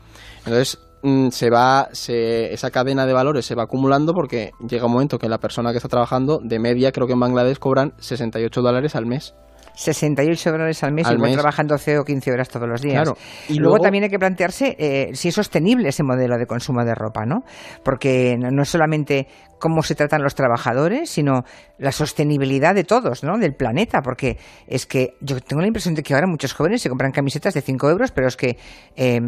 Entonces, 0.41 0.79
mm, 1.03 1.29
se 1.29 1.49
va, 1.49 1.89
se, 1.93 2.53
esa 2.53 2.71
cadena 2.71 3.07
de 3.07 3.15
valores 3.15 3.47
se 3.47 3.55
va 3.55 3.63
acumulando 3.63 4.13
porque 4.13 4.51
llega 4.69 4.85
un 4.85 4.93
momento 4.93 5.19
que 5.19 5.31
la 5.31 5.39
persona 5.39 5.71
que 5.71 5.79
está 5.79 5.89
trabajando, 5.89 6.41
de 6.45 6.59
media, 6.59 6.93
creo 6.93 7.07
que 7.07 7.15
en 7.15 7.21
Bangladesh 7.21 7.59
cobran 7.59 7.95
68 8.01 8.61
dólares 8.61 8.97
al 8.97 9.07
mes. 9.07 9.35
68 9.79 10.51
dólares 10.51 10.83
al 10.83 10.93
mes, 10.93 11.07
Al 11.07 11.15
igual 11.15 11.31
mes. 11.31 11.37
trabajan 11.39 11.67
12 11.69 11.99
o 12.01 12.05
15 12.05 12.33
horas 12.33 12.49
todos 12.49 12.69
los 12.69 12.83
días. 12.83 13.03
Claro. 13.05 13.17
Y 13.49 13.53
Y 13.55 13.57
luego, 13.59 13.77
luego- 13.77 13.85
también 13.85 14.05
hay 14.05 14.11
que 14.11 14.19
plantearse 14.19 14.75
eh, 14.79 15.11
si 15.15 15.29
es 15.29 15.35
sostenible 15.35 15.89
ese 15.91 16.03
modelo 16.03 16.37
de 16.37 16.47
consumo 16.47 16.85
de 16.85 16.95
ropa, 16.97 17.25
¿no? 17.25 17.43
Porque 17.85 18.37
no, 18.39 18.51
no 18.51 18.63
es 18.63 18.69
solamente 18.69 19.29
cómo 19.61 19.83
se 19.83 19.95
tratan 19.95 20.23
los 20.23 20.35
trabajadores, 20.35 21.11
sino 21.11 21.43
la 21.79 21.91
sostenibilidad 21.93 22.75
de 22.75 22.85
todos, 22.85 23.23
¿no? 23.25 23.39
Del 23.39 23.55
planeta, 23.55 24.01
porque 24.03 24.37
es 24.67 24.87
que 24.87 25.15
yo 25.21 25.41
tengo 25.41 25.61
la 25.63 25.67
impresión 25.69 25.95
de 25.95 26.03
que 26.03 26.15
ahora 26.15 26.27
muchos 26.29 26.53
jóvenes 26.55 26.83
se 26.83 26.89
compran 26.89 27.11
camisetas 27.13 27.55
de 27.55 27.61
5 27.63 27.89
euros, 27.91 28.11
pero 28.13 28.29
es 28.29 28.37
que 28.37 28.57
eh, 28.97 29.21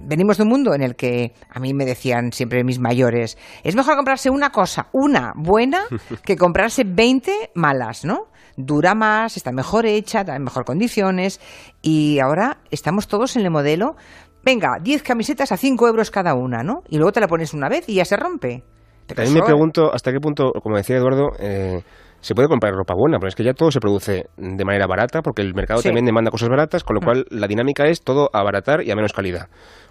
venimos 0.00 0.36
de 0.36 0.42
un 0.42 0.48
mundo 0.48 0.74
en 0.74 0.82
el 0.82 0.96
que 0.96 1.32
a 1.50 1.60
mí 1.60 1.74
me 1.74 1.84
decían 1.84 2.32
siempre 2.32 2.64
mis 2.64 2.78
mayores, 2.78 3.36
es 3.64 3.74
mejor 3.76 3.96
comprarse 3.96 4.30
una 4.30 4.50
cosa, 4.50 4.88
una 4.92 5.32
buena, 5.36 5.82
que 6.24 6.36
comprarse 6.36 6.84
20 6.84 7.50
malas, 7.54 8.04
¿no? 8.04 8.26
Dura 8.54 8.94
más, 8.94 9.38
está 9.42 9.50
mejor 9.50 9.86
hecha, 9.86 10.22
da 10.22 10.36
en 10.36 10.44
mejor 10.44 10.64
condiciones, 10.64 11.40
y 11.82 12.20
ahora 12.20 12.58
estamos 12.70 13.08
todos 13.08 13.34
en 13.36 13.42
el 13.42 13.50
modelo, 13.50 13.96
venga, 14.44 14.78
10 14.80 15.02
camisetas 15.02 15.50
a 15.50 15.56
5 15.56 15.88
euros 15.88 16.12
cada 16.12 16.34
una, 16.34 16.62
¿no? 16.62 16.82
Y 16.88 16.96
luego 16.96 17.10
te 17.10 17.20
la 17.20 17.26
pones 17.26 17.52
una 17.52 17.68
vez 17.68 17.88
y 17.88 17.94
ya 17.94 18.04
se 18.04 18.16
rompe. 18.16 18.62
También 19.06 19.34
me 19.34 19.42
pregunto 19.42 19.92
hasta 19.92 20.12
qué 20.12 20.20
punto, 20.20 20.52
como 20.62 20.76
decía 20.76 20.96
Eduardo, 20.96 21.32
eh, 21.40 21.82
se 22.22 22.34
puede 22.34 22.48
comprar 22.48 22.72
ropa 22.72 22.94
buena, 22.96 23.18
pero 23.18 23.28
es 23.28 23.34
que 23.34 23.44
ya 23.44 23.52
todo 23.52 23.70
se 23.70 23.80
produce 23.80 24.24
de 24.38 24.64
manera 24.64 24.86
barata, 24.86 25.20
porque 25.20 25.42
el 25.42 25.54
mercado 25.54 25.82
Sí. 25.82 25.88
también 25.88 26.06
demanda 26.06 26.30
cosas 26.30 26.48
baratas, 26.48 26.82
con 26.84 26.94
lo 26.94 27.00
Mm. 27.00 27.04
cual 27.04 27.26
la 27.30 27.46
dinámica 27.46 27.84
es 27.86 28.00
todo 28.02 28.30
abaratar 28.32 28.82
y 28.82 28.90
a 28.90 28.96
menos 28.96 29.12
calidad, 29.12 29.48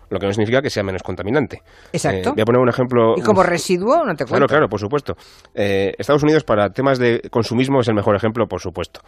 lo 0.10 0.18
que 0.20 0.26
no 0.26 0.34
significa 0.34 0.62
que 0.62 0.70
sea 0.70 0.82
menos 0.84 1.04
contaminante. 1.04 1.62
Exacto. 1.94 2.30
Eh, 2.30 2.34
voy 2.36 2.42
a 2.42 2.46
poner 2.46 2.62
un 2.62 2.70
ejemplo. 2.70 3.14
Y 3.18 3.22
como 3.22 3.44
residuo, 3.44 3.98
no 4.06 4.16
te 4.16 4.24
cuento. 4.26 4.32
Claro, 4.34 4.48
claro, 4.48 4.68
por 4.70 4.80
supuesto. 4.80 5.14
Eh, 5.54 5.94
Estados 6.00 6.24
Unidos 6.24 6.44
para 6.44 6.70
temas 6.72 6.98
de 7.00 7.22
consumismo 7.30 7.82
es 7.82 7.88
el 7.88 7.94
mejor 7.96 8.16
ejemplo, 8.16 8.48
por 8.48 8.62
supuesto. 8.62 9.02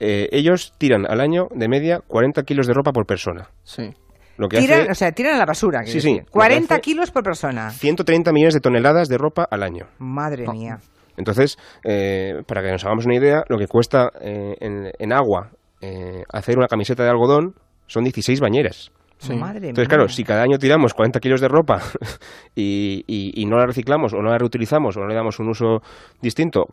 Eh, 0.00 0.28
ellos 0.32 0.72
tiran 0.78 1.06
al 1.08 1.20
año 1.20 1.46
de 1.54 1.68
media 1.68 2.00
40 2.06 2.42
kilos 2.42 2.66
de 2.66 2.72
ropa 2.74 2.92
por 2.92 3.06
persona. 3.06 3.50
Sí. 3.62 3.90
Lo 4.38 4.48
que 4.48 4.58
Tiran, 4.58 4.80
hace 4.82 4.90
o 4.90 4.94
sea, 4.94 5.12
tiran 5.12 5.34
a 5.34 5.38
la 5.38 5.44
basura. 5.44 5.80
Sí, 5.84 5.92
sí, 5.92 5.96
decir. 5.98 6.16
lo 6.20 6.24
que 6.24 6.30
40 6.30 6.74
hace- 6.76 6.80
kilos 6.80 7.10
por 7.10 7.22
persona. 7.22 7.70
130 7.72 8.32
millones 8.32 8.54
de 8.54 8.60
toneladas 8.60 9.08
de 9.08 9.18
ropa 9.18 9.46
al 9.50 9.62
año. 9.62 9.84
Madre 9.98 10.46
mía. 10.50 10.78
Entonces, 11.16 11.56
eh, 11.84 12.42
para 12.46 12.62
que 12.62 12.70
nos 12.70 12.84
hagamos 12.84 13.06
una 13.06 13.16
idea, 13.16 13.42
lo 13.48 13.58
que 13.58 13.66
cuesta 13.66 14.10
eh, 14.20 14.54
en, 14.60 14.90
en 14.98 15.12
agua 15.12 15.50
eh, 15.80 16.22
hacer 16.32 16.56
una 16.58 16.66
camiseta 16.68 17.02
de 17.04 17.10
algodón 17.10 17.54
son 17.86 18.04
16 18.04 18.40
bañeras. 18.40 18.90
Sí. 19.18 19.34
Madre 19.36 19.68
Entonces, 19.68 19.88
claro, 19.88 20.08
si 20.08 20.24
cada 20.24 20.42
año 20.42 20.56
tiramos 20.58 20.94
40 20.94 21.20
kilos 21.20 21.40
de 21.42 21.48
ropa 21.48 21.80
y, 22.54 23.04
y- 23.06 23.32
y 23.42 23.44
no 23.46 23.58
la 23.58 23.66
reciclamos 23.66 24.14
o 24.14 24.22
no 24.22 24.30
la 24.30 24.38
reutilizamos 24.38 24.96
o 24.96 25.00
no 25.00 25.06
le 25.08 25.14
damos 25.14 25.38
un 25.40 25.48
uso 25.50 25.80
distinto, 26.22 26.66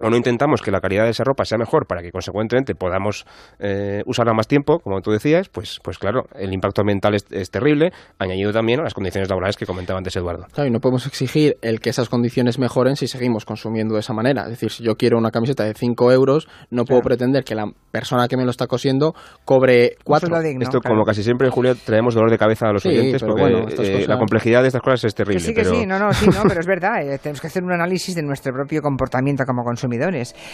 o 0.00 0.10
no 0.10 0.16
intentamos 0.16 0.62
que 0.62 0.70
la 0.70 0.80
calidad 0.80 1.04
de 1.04 1.10
esa 1.10 1.24
ropa 1.24 1.44
sea 1.44 1.58
mejor 1.58 1.86
para 1.86 2.02
que 2.02 2.10
consecuentemente 2.10 2.74
podamos 2.74 3.26
eh, 3.58 4.02
usarla 4.06 4.34
más 4.34 4.46
tiempo, 4.46 4.78
como 4.80 5.00
tú 5.00 5.10
decías, 5.10 5.48
pues, 5.48 5.80
pues 5.82 5.98
claro, 5.98 6.24
el 6.34 6.52
impacto 6.52 6.82
ambiental 6.82 7.14
es, 7.14 7.50
terrible, 7.50 7.92
añadido 8.18 8.52
también 8.52 8.80
a 8.80 8.82
las 8.82 8.94
condiciones 8.94 9.28
laborales 9.28 9.56
que 9.56 9.66
comentaba 9.66 9.98
antes 9.98 10.14
Eduardo. 10.16 10.46
Claro, 10.52 10.68
y 10.68 10.72
no 10.72 10.80
podemos 10.80 11.06
exigir 11.06 11.56
el 11.62 11.80
que 11.80 11.90
esas 11.90 12.08
condiciones 12.08 12.58
mejoren 12.58 12.96
si 12.96 13.06
seguimos 13.06 13.44
consumiendo 13.44 13.94
de 13.94 14.00
esa 14.00 14.12
manera. 14.12 14.42
Es 14.44 14.50
decir, 14.50 14.70
si 14.70 14.84
yo 14.84 14.96
quiero 14.96 15.18
una 15.18 15.30
camiseta 15.30 15.64
de 15.64 15.74
5 15.74 16.12
euros, 16.12 16.48
no 16.70 16.84
puedo 16.84 17.00
pretender 17.02 17.44
que 17.44 17.54
la 17.54 17.70
persona 17.90 18.28
que 18.28 18.36
me 18.36 18.44
lo 18.44 18.50
está 18.50 18.66
cosiendo 18.66 19.14
cobre 19.44 19.96
4. 20.04 20.36
Esto, 20.60 20.80
como 20.80 21.04
casi 21.04 21.22
siempre, 21.22 21.48
Julio, 21.50 21.74
traemos 21.74 22.14
dolor 22.14 22.30
de 22.30 22.38
cabeza 22.38 22.68
a 22.68 22.72
los 22.72 22.84
oyentes 22.84 23.22
porque 23.22 23.44
eh, 23.78 24.06
la 24.06 24.18
complejidad 24.18 24.62
de 24.62 24.68
estas 24.68 24.82
cosas 24.82 25.04
es 25.04 25.14
terrible. 25.14 25.40
sí, 25.40 25.54
que 25.54 25.64
sí, 25.64 25.86
no, 25.86 25.98
no, 25.98 26.12
sí, 26.12 26.26
no, 26.26 26.42
pero 26.46 26.60
es 26.60 26.66
verdad, 26.66 27.02
eh, 27.02 27.18
tenemos 27.18 27.40
que 27.40 27.46
hacer 27.46 27.62
un 27.62 27.72
análisis 27.72 28.14
de 28.14 28.22
nuestro 28.22 28.52
propio 28.52 28.82
comportamiento 28.82 29.44
como 29.44 29.62
consumidores 29.62 29.85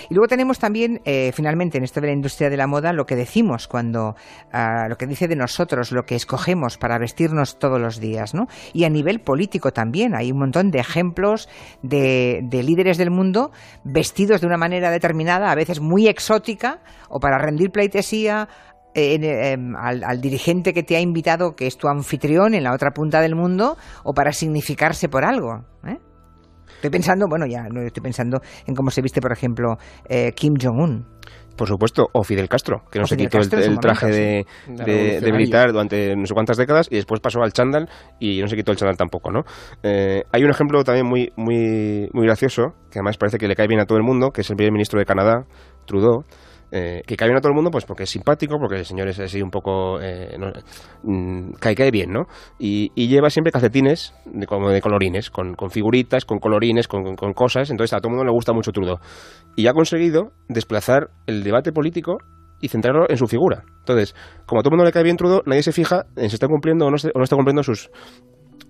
Y 0.08 0.14
luego 0.14 0.28
tenemos 0.28 0.58
también, 0.58 1.00
eh, 1.04 1.32
finalmente, 1.34 1.78
en 1.78 1.84
esto 1.84 2.00
de 2.00 2.08
la 2.08 2.12
industria 2.12 2.50
de 2.50 2.56
la 2.56 2.66
moda, 2.66 2.92
lo 2.92 3.06
que 3.06 3.16
decimos 3.16 3.68
cuando, 3.68 4.14
ah, 4.52 4.86
lo 4.88 4.96
que 4.96 5.06
dice 5.06 5.28
de 5.28 5.36
nosotros, 5.36 5.92
lo 5.92 6.04
que 6.04 6.14
escogemos 6.14 6.78
para 6.78 6.98
vestirnos 6.98 7.58
todos 7.58 7.80
los 7.80 8.00
días, 8.00 8.34
¿no? 8.34 8.46
Y 8.72 8.84
a 8.84 8.90
nivel 8.90 9.20
político 9.20 9.72
también, 9.72 10.14
hay 10.14 10.32
un 10.32 10.38
montón 10.38 10.70
de 10.70 10.78
ejemplos 10.78 11.48
de, 11.82 12.42
líderes 12.50 12.98
del 12.98 13.10
mundo 13.10 13.50
vestidos 13.84 14.40
de 14.40 14.46
una 14.46 14.56
manera 14.56 14.90
determinada, 14.90 15.50
a 15.50 15.54
veces 15.54 15.80
muy 15.80 16.08
exótica, 16.08 16.80
o 17.08 17.18
para 17.20 17.38
rendir 17.38 17.70
pleitesía 17.70 18.48
em, 18.94 19.74
al, 19.76 20.20
dirigente 20.20 20.72
que 20.72 20.82
te 20.82 20.96
ha 20.96 21.00
invitado, 21.00 21.54
que 21.56 21.66
es 21.66 21.76
tu 21.76 21.88
anfitrión 21.88 22.54
en 22.54 22.64
la 22.64 22.72
otra 22.72 22.90
punta 22.90 23.20
del 23.20 23.34
mundo, 23.34 23.76
o 24.04 24.12
para 24.12 24.32
significarse 24.32 25.08
por 25.08 25.24
algo. 25.24 25.64
¿eh? 25.86 25.98
Estoy 26.82 26.90
pensando, 26.90 27.28
bueno, 27.28 27.46
ya 27.46 27.68
no 27.72 27.80
estoy 27.80 28.02
pensando 28.02 28.40
en 28.66 28.74
cómo 28.74 28.90
se 28.90 29.00
viste, 29.00 29.20
por 29.20 29.30
ejemplo, 29.30 29.76
eh, 30.08 30.32
Kim 30.34 30.54
Jong-un. 30.60 31.06
Por 31.56 31.68
supuesto, 31.68 32.08
o 32.12 32.24
Fidel 32.24 32.48
Castro, 32.48 32.82
que 32.90 32.98
no 32.98 33.06
se 33.06 33.16
quitó 33.16 33.38
el, 33.38 33.78
traje 33.78 34.08
de, 34.08 35.32
militar 35.32 35.70
durante 35.70 36.16
no 36.16 36.26
sé 36.26 36.34
cuántas 36.34 36.56
décadas 36.56 36.88
y 36.90 36.96
después 36.96 37.20
pasó 37.20 37.40
al 37.40 37.52
chándal 37.52 37.88
y 38.18 38.40
no 38.40 38.48
se 38.48 38.56
quitó 38.56 38.72
el 38.72 38.78
chándal 38.78 38.96
tampoco, 38.96 39.30
¿no? 39.30 39.42
Eh, 39.84 40.24
hay 40.32 40.42
un 40.42 40.50
ejemplo 40.50 40.82
también 40.82 41.06
muy, 41.06 41.30
muy, 41.36 42.08
muy 42.12 42.26
gracioso, 42.26 42.74
que 42.90 42.98
además 42.98 43.16
parece 43.16 43.38
que 43.38 43.46
le 43.46 43.54
cae 43.54 43.68
bien 43.68 43.78
a 43.78 43.84
todo 43.84 43.96
el 43.96 44.02
mundo, 44.02 44.30
que 44.30 44.40
es 44.40 44.50
el 44.50 44.56
primer 44.56 44.72
ministro 44.72 44.98
de 44.98 45.04
Canadá, 45.04 45.44
Trudeau, 45.86 46.24
eh, 46.74 47.02
que 47.06 47.16
cae 47.16 47.28
bien 47.28 47.36
a 47.36 47.40
todo 47.42 47.50
el 47.50 47.54
mundo 47.54 47.70
pues 47.70 47.84
porque 47.84 48.04
es 48.04 48.10
simpático, 48.10 48.56
porque 48.58 48.76
el 48.76 48.86
señor 48.86 49.06
es 49.06 49.20
así 49.20 49.42
un 49.42 49.50
poco... 49.50 50.00
Eh, 50.00 50.38
mm, 51.02 51.52
cae, 51.60 51.74
cae 51.74 51.90
bien, 51.90 52.10
¿no? 52.10 52.24
Y, 52.58 52.90
lleva 53.06 53.28
siempre 53.28 53.52
calcetines 53.52 54.14
de, 54.24 54.46
como 54.46 54.70
de 54.70 54.80
colorines, 54.80 55.28
con, 55.28 55.54
figuritas, 55.70 56.24
con 56.24 56.38
colorines, 56.38 56.88
con, 56.88 57.14
cosas, 57.34 57.70
entonces 57.70 57.92
a 57.92 57.98
todo 57.98 58.08
el 58.08 58.16
mundo 58.16 58.24
le 58.24 58.32
gusta 58.32 58.54
mucho 58.54 58.72
Trudeau. 58.72 58.96
Y 59.54 59.66
ha 59.66 59.74
conseguido 59.74 60.32
desplazar 60.48 61.10
el 61.26 61.44
debate 61.44 61.72
político 61.72 62.16
y 62.62 62.68
centrarlo 62.68 63.04
en 63.10 63.18
su 63.18 63.26
figura. 63.26 63.64
Entonces, 63.80 64.14
como 64.46 64.60
a 64.60 64.62
todo 64.62 64.70
el 64.70 64.78
mundo 64.78 64.86
le 64.86 64.92
cae 64.92 65.02
bien 65.02 65.18
Trudeau, 65.18 65.42
nadie 65.44 65.62
se 65.62 65.72
fija 65.72 66.06
en 66.16 66.30
si 66.30 66.36
está 66.36 66.46
cumpliendo 66.46 66.90
no, 66.90 66.96
o 66.96 67.18
no 67.18 67.24
está 67.24 67.36
cumpliendo 67.36 67.62
sus 67.62 67.90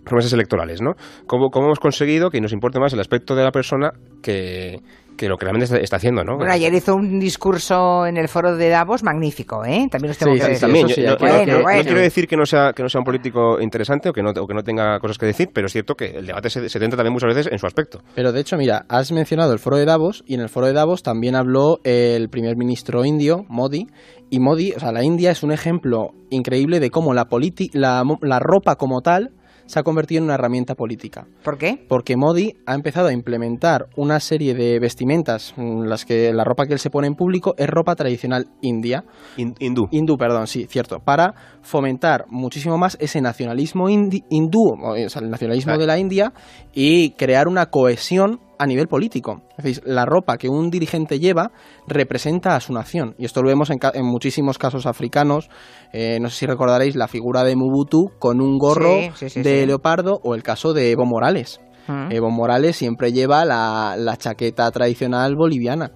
promesas 0.05 0.33
electorales, 0.33 0.81
¿no? 0.81 0.95
¿Cómo, 1.27 1.51
¿Cómo, 1.51 1.67
hemos 1.67 1.79
conseguido 1.79 2.31
que 2.31 2.41
nos 2.41 2.53
importe 2.53 2.81
más 2.81 2.93
el 2.93 3.01
aspecto 3.01 3.35
de 3.35 3.45
la 3.45 3.53
persona 3.53 3.93
que, 4.23 4.81
que 5.17 5.29
lo 5.29 5.37
que 5.37 5.47
realmente 5.47 5.83
está, 5.83 5.97
haciendo, 5.97 6.25
¿no? 6.25 6.37
Bueno, 6.37 6.53
ayer 6.53 6.73
hizo 6.75 6.95
un 6.95 7.21
discurso 7.21 8.07
en 8.07 8.17
el 8.17 8.29
foro 8.29 8.57
de 8.57 8.69
Davos 8.69 9.03
magnífico, 9.03 9.65
¿eh? 9.65 9.87
También 9.91 10.09
los 10.09 10.19
tengo 10.19 10.35
que 10.35 10.43
decir. 10.43 10.61
También, 10.61 10.87
no, 10.87 11.17
quiero 11.17 12.01
decir 12.01 12.27
que 12.27 12.37
no 12.37 12.45
sea 12.45 12.73
que 12.73 12.83
no 12.83 12.89
sea 12.89 13.01
un 13.01 13.05
político 13.05 13.61
interesante 13.61 14.09
o 14.09 14.13
que 14.13 14.23
no 14.23 14.31
o 14.31 14.47
que 14.47 14.55
no 14.55 14.63
tenga 14.63 14.99
cosas 14.99 15.19
que 15.19 15.27
decir, 15.27 15.51
pero 15.53 15.67
es 15.67 15.73
cierto 15.73 15.95
que 15.95 16.07
el 16.07 16.27
debate 16.27 16.51
se, 16.51 16.69
se 16.69 16.79
centra 16.79 16.97
también 16.97 17.13
muchas 17.13 17.35
veces 17.35 17.53
en 17.53 17.59
su 17.59 17.67
aspecto. 17.67 18.01
Pero 18.15 18.33
de 18.33 18.41
hecho, 18.41 18.57
mira, 18.57 18.85
has 18.89 19.13
mencionado 19.13 19.53
el 19.53 19.59
foro 19.59 19.77
de 19.77 19.85
Davos 19.85 20.25
y 20.27 20.35
en 20.35 20.41
el 20.41 20.49
foro 20.49 20.67
de 20.67 20.73
Davos 20.73 21.03
también 21.03 21.37
habló 21.37 21.79
el 21.85 22.29
primer 22.29 22.57
ministro 22.57 23.05
indio, 23.05 23.45
Modi, 23.49 23.87
y 24.31 24.41
Modi, 24.41 24.73
o 24.73 24.81
sea, 24.81 24.93
la 24.93 25.05
India 25.05 25.31
es 25.31 25.43
un 25.43 25.53
ejemplo 25.53 26.11
increíble 26.31 26.81
de 26.81 26.91
cómo 26.91 27.13
la, 27.15 27.29
la, 27.75 28.05
la 28.23 28.39
ropa 28.39 28.77
como 28.77 29.03
tal 29.03 29.33
se 29.67 29.79
ha 29.79 29.83
convertido 29.83 30.19
en 30.19 30.25
una 30.25 30.35
herramienta 30.35 30.75
política. 30.75 31.27
¿Por 31.43 31.59
qué? 31.59 31.85
Porque 31.89 32.17
Modi 32.17 32.55
ha 32.67 32.75
empezado 32.75 33.09
a 33.09 33.13
implementar 33.13 33.87
una 33.97 34.21
serie 34.21 34.55
de 34.55 34.79
vestimentas, 34.79 35.55
mm, 35.57 35.83
las 35.85 36.05
que 36.05 36.33
la 36.33 36.45
ropa 36.45 36.67
que 36.67 36.75
él 36.75 36.79
se 36.79 36.91
pone 36.91 37.07
en 37.07 37.15
público 37.15 37.55
es 37.57 37.69
ropa 37.69 37.95
tradicional 37.95 38.49
india. 38.61 39.05
hindú. 39.37 39.89
Hindú, 39.91 40.17
perdón, 40.17 40.47
sí, 40.47 40.67
cierto. 40.69 40.99
Para 41.01 41.35
fomentar 41.63 42.27
muchísimo 42.29 42.79
más 42.79 42.97
ese 43.01 43.21
nacionalismo 43.21 43.89
hindú, 43.89 44.75
o 44.83 45.09
sea, 45.09 45.23
el 45.23 45.31
nacionalismo 45.31 45.77
de 45.79 45.87
la 45.87 45.99
India, 45.99 46.33
y 46.73 47.11
crear 47.13 47.49
una 47.49 47.67
cohesión 47.67 48.41
a 48.63 48.67
nivel 48.67 48.87
político. 48.87 49.43
Es 49.59 49.65
decir, 49.65 49.83
la 49.85 50.05
ropa 50.05 50.37
que 50.39 50.49
un 50.49 50.71
dirigente 50.71 51.19
lleva 51.19 51.51
representa 51.87 52.55
a 52.55 52.61
su 52.61 52.73
nación. 52.73 53.15
Y 53.19 53.25
esto 53.25 53.43
lo 53.43 53.49
vemos 53.49 53.71
en, 53.71 53.79
muchísimos 54.05 54.59
casos 54.59 54.87
africanos. 54.87 55.51
Eh, 55.93 56.19
no 56.21 56.31
sé 56.31 56.41
si 56.41 56.47
recordaréis 56.47 56.95
la 56.95 57.09
figura 57.09 57.45
de 57.45 57.57
Mubutu 57.57 58.11
con 58.19 58.41
un 58.41 58.59
gorro 58.59 58.95
de 59.35 59.67
leopardo 59.67 60.21
o 60.23 60.35
el 60.35 60.43
caso 60.43 60.73
de 60.73 60.93
Evo 60.93 61.05
Morales. 61.05 61.61
Mm. 61.89 62.13
Evo 62.13 62.31
Morales 62.31 62.77
siempre 62.77 63.13
lleva 63.13 63.45
la, 63.45 63.97
la 63.99 64.17
chaqueta 64.17 64.71
tradicional 64.71 65.35
boliviana 65.35 65.91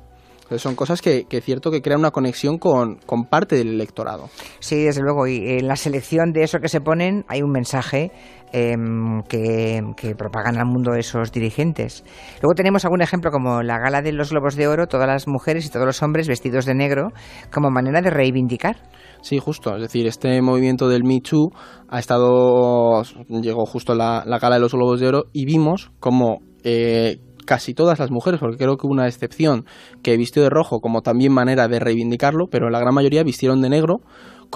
son 0.58 0.76
cosas 0.76 1.02
que, 1.02 1.26
es 1.28 1.44
cierto 1.44 1.70
que 1.70 1.82
crean 1.82 2.00
una 2.00 2.10
conexión 2.10 2.58
con, 2.58 2.98
parte 3.28 3.56
del 3.56 3.68
electorado. 3.68 4.28
Sí, 4.60 4.84
desde 4.84 5.02
luego. 5.02 5.26
Y 5.26 5.58
en 5.58 5.66
la 5.66 5.76
selección 5.76 6.32
de 6.32 6.44
eso 6.44 6.60
que 6.60 6.68
se 6.68 6.80
ponen 6.80 7.24
hay 7.28 7.42
un 7.42 7.50
mensaje 7.50 8.12
em, 8.52 9.22
que, 9.28 9.82
propagan 10.16 10.58
al 10.58 10.66
mundo 10.66 10.94
esos 10.94 11.32
dirigentes. 11.32 12.04
Luego 12.42 12.54
tenemos 12.54 12.84
algún 12.84 13.02
ejemplo 13.02 13.30
como 13.30 13.62
la 13.62 13.78
gala 13.78 14.02
de 14.02 14.12
los 14.12 14.30
Globos 14.30 14.56
de 14.56 14.68
Oro, 14.68 14.86
todas 14.86 15.06
las 15.06 15.28
mujeres 15.28 15.66
y 15.66 15.70
todos 15.70 15.86
los 15.86 16.02
hombres 16.02 16.28
vestidos 16.28 16.64
de 16.64 16.74
negro 16.74 17.08
como 17.52 17.70
manera 17.70 18.00
de 18.00 18.10
reivindicar. 18.10 18.76
Sí, 19.22 19.38
justo. 19.38 19.76
Es 19.76 19.82
decir, 19.82 20.06
este 20.06 20.40
movimiento 20.42 20.88
del 20.88 21.02
Too 21.22 21.50
ha 21.88 21.98
estado. 21.98 23.02
llegó 23.28 23.66
justo 23.66 23.94
la, 23.94 24.22
la 24.26 24.38
gala 24.38 24.56
de 24.56 24.60
los 24.60 24.72
Globos 24.72 25.00
de 25.00 25.08
Oro 25.08 25.24
y 25.32 25.44
vimos 25.44 25.90
como 26.00 26.40
eh, 26.64 27.18
casi 27.46 27.72
todas 27.72 27.98
las 27.98 28.10
mujeres, 28.10 28.40
porque 28.40 28.58
creo 28.58 28.76
que 28.76 28.86
una 28.86 29.06
excepción 29.06 29.64
que 30.02 30.16
vistió 30.18 30.42
de 30.42 30.50
rojo 30.50 30.80
como 30.80 31.00
también 31.00 31.32
manera 31.32 31.68
de 31.68 31.78
reivindicarlo, 31.78 32.46
pero 32.50 32.68
la 32.68 32.80
gran 32.80 32.94
mayoría 32.94 33.22
vistieron 33.22 33.62
de 33.62 33.70
negro 33.70 34.00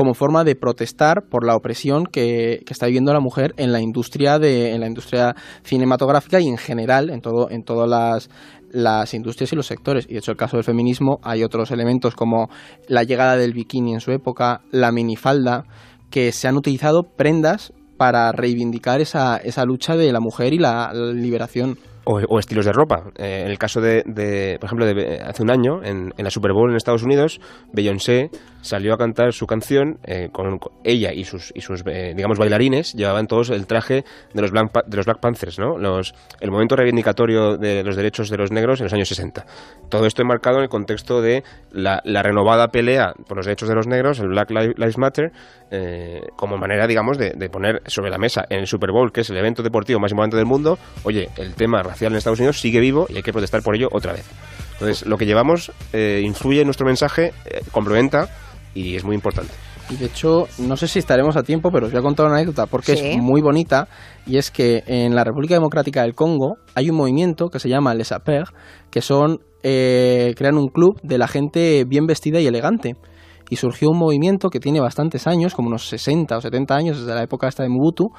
como 0.01 0.15
forma 0.15 0.45
de 0.45 0.55
protestar 0.55 1.25
por 1.29 1.45
la 1.45 1.55
opresión 1.55 2.07
que, 2.07 2.63
está 2.67 2.87
viviendo 2.87 3.13
la 3.13 3.21
mujer 3.21 3.53
en 3.59 3.71
la 3.71 3.83
industria 3.83 4.39
de, 4.39 4.73
en 4.73 4.81
la 4.81 4.87
industria 4.87 5.37
cinematográfica 5.63 6.41
y 6.41 6.49
en 6.49 6.57
general 6.57 7.11
en 7.11 7.21
todo, 7.21 7.51
en 7.51 7.65
todas 7.65 8.31
las, 8.73 9.13
industrias 9.13 9.53
y 9.53 9.57
los 9.57 9.67
sectores. 9.67 10.07
Y 10.09 10.15
de 10.15 10.21
hecho, 10.21 10.31
el 10.31 10.39
caso 10.39 10.57
del 10.57 10.65
feminismo 10.65 11.19
hay 11.23 11.45
otros 11.45 11.71
elementos 11.71 12.15
como 12.15 12.49
la 12.89 13.03
llegada 13.03 13.37
del 13.37 13.53
bikini 13.53 13.93
en 13.93 14.01
su 14.01 14.11
época, 14.11 14.63
la 14.71 14.91
minifalda, 14.91 15.65
que 16.09 16.33
se 16.33 16.49
han 16.49 16.57
utilizado 16.57 17.03
prendas 17.03 17.75
para 17.99 18.33
reivindicar 18.33 19.03
esa, 19.03 19.37
esa 19.37 19.67
lucha 19.67 19.97
de 19.97 20.11
la 20.15 20.21
mujer 20.21 20.55
y 20.55 20.59
la 20.59 20.95
liberación 20.95 21.77
o, 22.05 22.39
estilos 22.39 22.65
de 22.65 22.73
ropa. 22.73 23.05
Eh, 23.17 23.43
en 23.45 23.51
el 23.51 23.59
caso 23.59 23.81
de, 23.81 24.03
por 24.59 24.67
ejemplo, 24.67 24.87
de, 24.87 25.21
hace 25.21 25.43
un 25.43 25.51
año, 25.51 25.83
en, 25.83 26.13
la 26.17 26.31
Super 26.31 26.53
Bowl 26.53 26.71
en 26.71 26.77
Estados 26.77 27.03
Unidos, 27.03 27.41
Beyoncé 27.73 28.31
salió 28.63 28.95
a 28.95 28.99
cantar 28.99 29.33
su 29.33 29.47
canción 29.47 29.99
eh, 30.05 30.29
con, 30.33 30.59
ella 30.85 31.13
y 31.13 31.25
sus, 31.25 31.53
y 31.55 31.61
sus 31.61 31.83
eh, 31.87 32.13
digamos, 32.15 32.39
bailarines 32.39 32.95
llevaban 32.95 33.27
todos 33.27 33.51
el 33.51 33.67
traje 33.67 34.05
de 34.33 34.43
los, 34.43 34.51
Black, 34.51 34.87
de 34.87 34.97
los 34.97 35.07
Black 35.07 35.21
Panthers, 35.21 35.59
¿no? 35.59 35.79
Los, 35.79 36.15
el 36.41 36.51
momento 36.51 36.77
reivindicatorio 36.77 37.57
de 37.57 37.83
los 37.83 37.97
derechos 37.97 38.31
de 38.31 38.37
los 38.37 38.51
negros 38.51 38.81
en 38.81 38.85
los 38.85 38.93
años 38.93 39.09
60. 39.09 39.47
Todo 39.89 40.07
esto 40.07 40.23
enmarcado 40.23 40.59
en 40.59 40.65
el 40.65 40.69
contexto 40.69 41.21
de 41.21 41.43
la, 41.73 42.01
renovada 42.23 42.69
pelea 42.69 43.15
por 43.27 43.37
los 43.37 43.47
derechos 43.47 43.69
de 43.69 43.75
los 43.75 43.87
negros, 43.87 44.19
el 44.21 44.29
Black 44.29 44.51
Lives 44.51 44.99
Matter, 44.99 45.33
eh, 45.71 46.23
como 46.37 46.57
manera, 46.57 46.87
digamos, 46.87 47.17
de, 47.17 47.31
de, 47.31 47.49
poner 47.49 47.83
sobre 47.87 48.11
la 48.11 48.19
mesa 48.19 48.45
en 48.51 48.61
el 48.61 48.67
Super 48.67 48.91
Bowl, 48.91 49.13
que 49.13 49.23
es 49.23 49.31
el 49.31 49.37
evento 49.37 49.63
deportivo 49.63 50.01
más 50.01 50.11
importante 50.11 50.37
del 50.37 50.47
mundo, 50.47 50.79
oye, 51.05 51.29
el 51.37 51.55
tema 51.55 51.83
racial 51.83 52.13
en 52.13 52.19
Estados 52.19 52.39
Unidos 52.39 52.61
sigue 52.61 52.81
vivo 52.81 53.07
y 53.09 53.17
hay 53.17 53.23
que 53.23 53.33
protestar 53.33 53.63
por 53.63 53.75
ello 53.75 53.89
otra 53.93 54.13
vez. 54.13 54.27
Entonces, 54.75 55.07
lo 55.07 55.19
que 55.19 55.27
llevamos 55.27 55.73
influye 55.93 56.61
en 56.61 56.67
nuestro 56.67 56.87
mensaje, 56.87 57.35
complementa 57.71 58.31
y 58.75 58.97
es 58.97 59.05
muy 59.05 59.15
importante. 59.15 59.53
Y 59.91 59.97
de 59.97 60.07
hecho, 60.07 60.47
no 60.59 60.77
sé 60.77 60.87
si 60.87 61.01
estaremos 61.01 61.37
a 61.37 61.43
tiempo, 61.43 61.71
pero 61.73 61.87
os 61.87 61.93
voy 61.93 61.99
a 61.99 62.03
contar 62.03 62.27
una 62.27 62.37
anécdota 62.37 62.67
porque 62.67 62.93
es 62.93 63.19
muy 63.19 63.41
bonita. 63.41 63.89
Y 64.25 64.37
es 64.37 64.53
que 64.53 64.85
en 64.87 65.17
la 65.17 65.25
República 65.25 65.55
Democrática 65.55 66.03
del 66.03 66.15
Congo 66.15 66.59
hay 66.77 66.91
un 66.91 66.97
movimiento 66.97 67.49
que 67.49 67.59
se 67.59 67.69
llama 67.69 67.95
Les 67.95 68.13
Aper, 68.13 68.45
que 68.91 69.03
son 69.03 69.41
eh, 69.63 70.33
crean 70.37 70.57
un 70.57 70.69
club 70.69 71.01
de 71.03 71.19
la 71.19 71.27
gente 71.27 71.85
bien 71.89 72.07
vestida 72.07 72.41
y 72.41 72.47
elegante. 72.47 72.95
Y 73.51 73.57
surgió 73.57 73.91
un 73.91 73.99
movimiento 73.99 74.49
que 74.49 74.61
tiene 74.61 74.79
bastantes 74.79 75.27
años, 75.27 75.55
como 75.55 75.67
unos 75.67 75.89
60 75.89 76.37
o 76.37 76.41
70 76.41 76.77
años 76.77 77.01
desde 77.01 77.13
la 77.13 77.25
época 77.25 77.49
esta 77.49 77.65
de 77.65 77.69
Mubutu, 77.69 78.11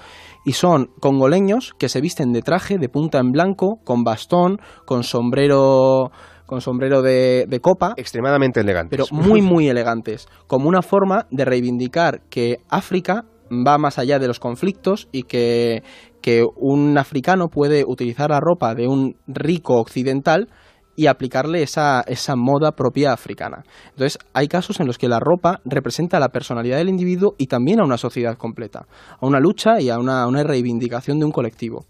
y 0.43 0.51
son 0.51 0.89
congoleños 0.99 1.73
que 1.79 1.87
se 1.87 2.01
visten 2.01 2.33
de 2.33 2.41
traje 2.41 2.77
de 2.77 2.89
punta 2.89 3.19
en 3.19 3.31
blanco, 3.31 3.79
con 3.85 4.03
bastón, 4.03 4.57
con 4.85 5.03
sombrero 5.03 6.11
con 6.51 6.59
sombrero 6.59 7.01
de, 7.01 7.59
copa. 7.61 7.93
Extremadamente 7.95 8.59
elegantes. 8.59 8.89
Pero 8.91 9.05
muy, 9.25 9.41
muy 9.41 9.69
elegantes. 9.69 10.27
Como 10.47 10.67
una 10.67 10.81
forma 10.81 11.25
de 11.31 11.45
reivindicar 11.45 12.23
que 12.29 12.57
África 12.67 13.23
va 13.49 13.77
más 13.77 13.97
allá 13.97 14.19
de 14.19 14.27
los 14.27 14.41
conflictos 14.41 15.07
y 15.13 15.23
que, 15.23 15.81
que 16.21 16.43
un 16.57 16.97
africano 16.97 17.47
puede 17.47 17.85
utilizar 17.87 18.31
la 18.31 18.41
ropa 18.41 18.75
de 18.75 18.89
un 18.89 19.15
rico 19.27 19.79
occidental 19.79 20.49
y 20.97 21.07
aplicarle 21.07 21.63
esa, 21.63 22.01
esa 22.01 22.35
moda 22.35 22.73
propia 22.73 23.13
africana. 23.13 23.63
Entonces, 23.91 24.19
hay 24.33 24.49
casos 24.49 24.81
en 24.81 24.87
los 24.87 24.97
que 24.97 25.07
la 25.07 25.21
ropa 25.21 25.61
representa 25.63 26.19
la 26.19 26.33
personalidad 26.33 26.79
del 26.79 26.89
individuo 26.89 27.35
y 27.37 27.47
también 27.47 27.79
a 27.79 27.85
una 27.85 27.97
sociedad 27.97 28.35
completa, 28.35 28.87
a 29.21 29.25
una 29.25 29.39
lucha 29.39 29.79
y 29.79 29.89
a 29.89 29.97
una, 29.97 30.27
una 30.27 30.43
reivindicación 30.43 31.17
de 31.17 31.23
un 31.23 31.31
colectivo. 31.31 31.85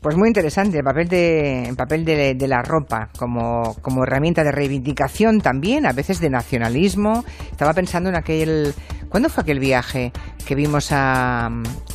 Pues 0.00 0.16
muy 0.16 0.28
interesante 0.28 0.78
el 0.78 0.84
papel 0.84 1.08
de, 1.08 1.64
el 1.64 1.76
papel 1.76 2.06
de, 2.06 2.34
de 2.34 2.48
la 2.48 2.62
ropa 2.62 3.10
como, 3.18 3.76
como, 3.82 4.04
herramienta 4.04 4.42
de 4.42 4.50
reivindicación 4.50 5.42
también, 5.42 5.84
a 5.84 5.92
veces 5.92 6.20
de 6.20 6.30
nacionalismo. 6.30 7.22
Estaba 7.50 7.74
pensando 7.74 8.08
en 8.08 8.16
aquel... 8.16 8.74
¿Cuándo 9.10 9.28
fue 9.28 9.42
aquel 9.42 9.58
viaje 9.58 10.12
que 10.46 10.54
vimos 10.54 10.92
a, 10.92 11.50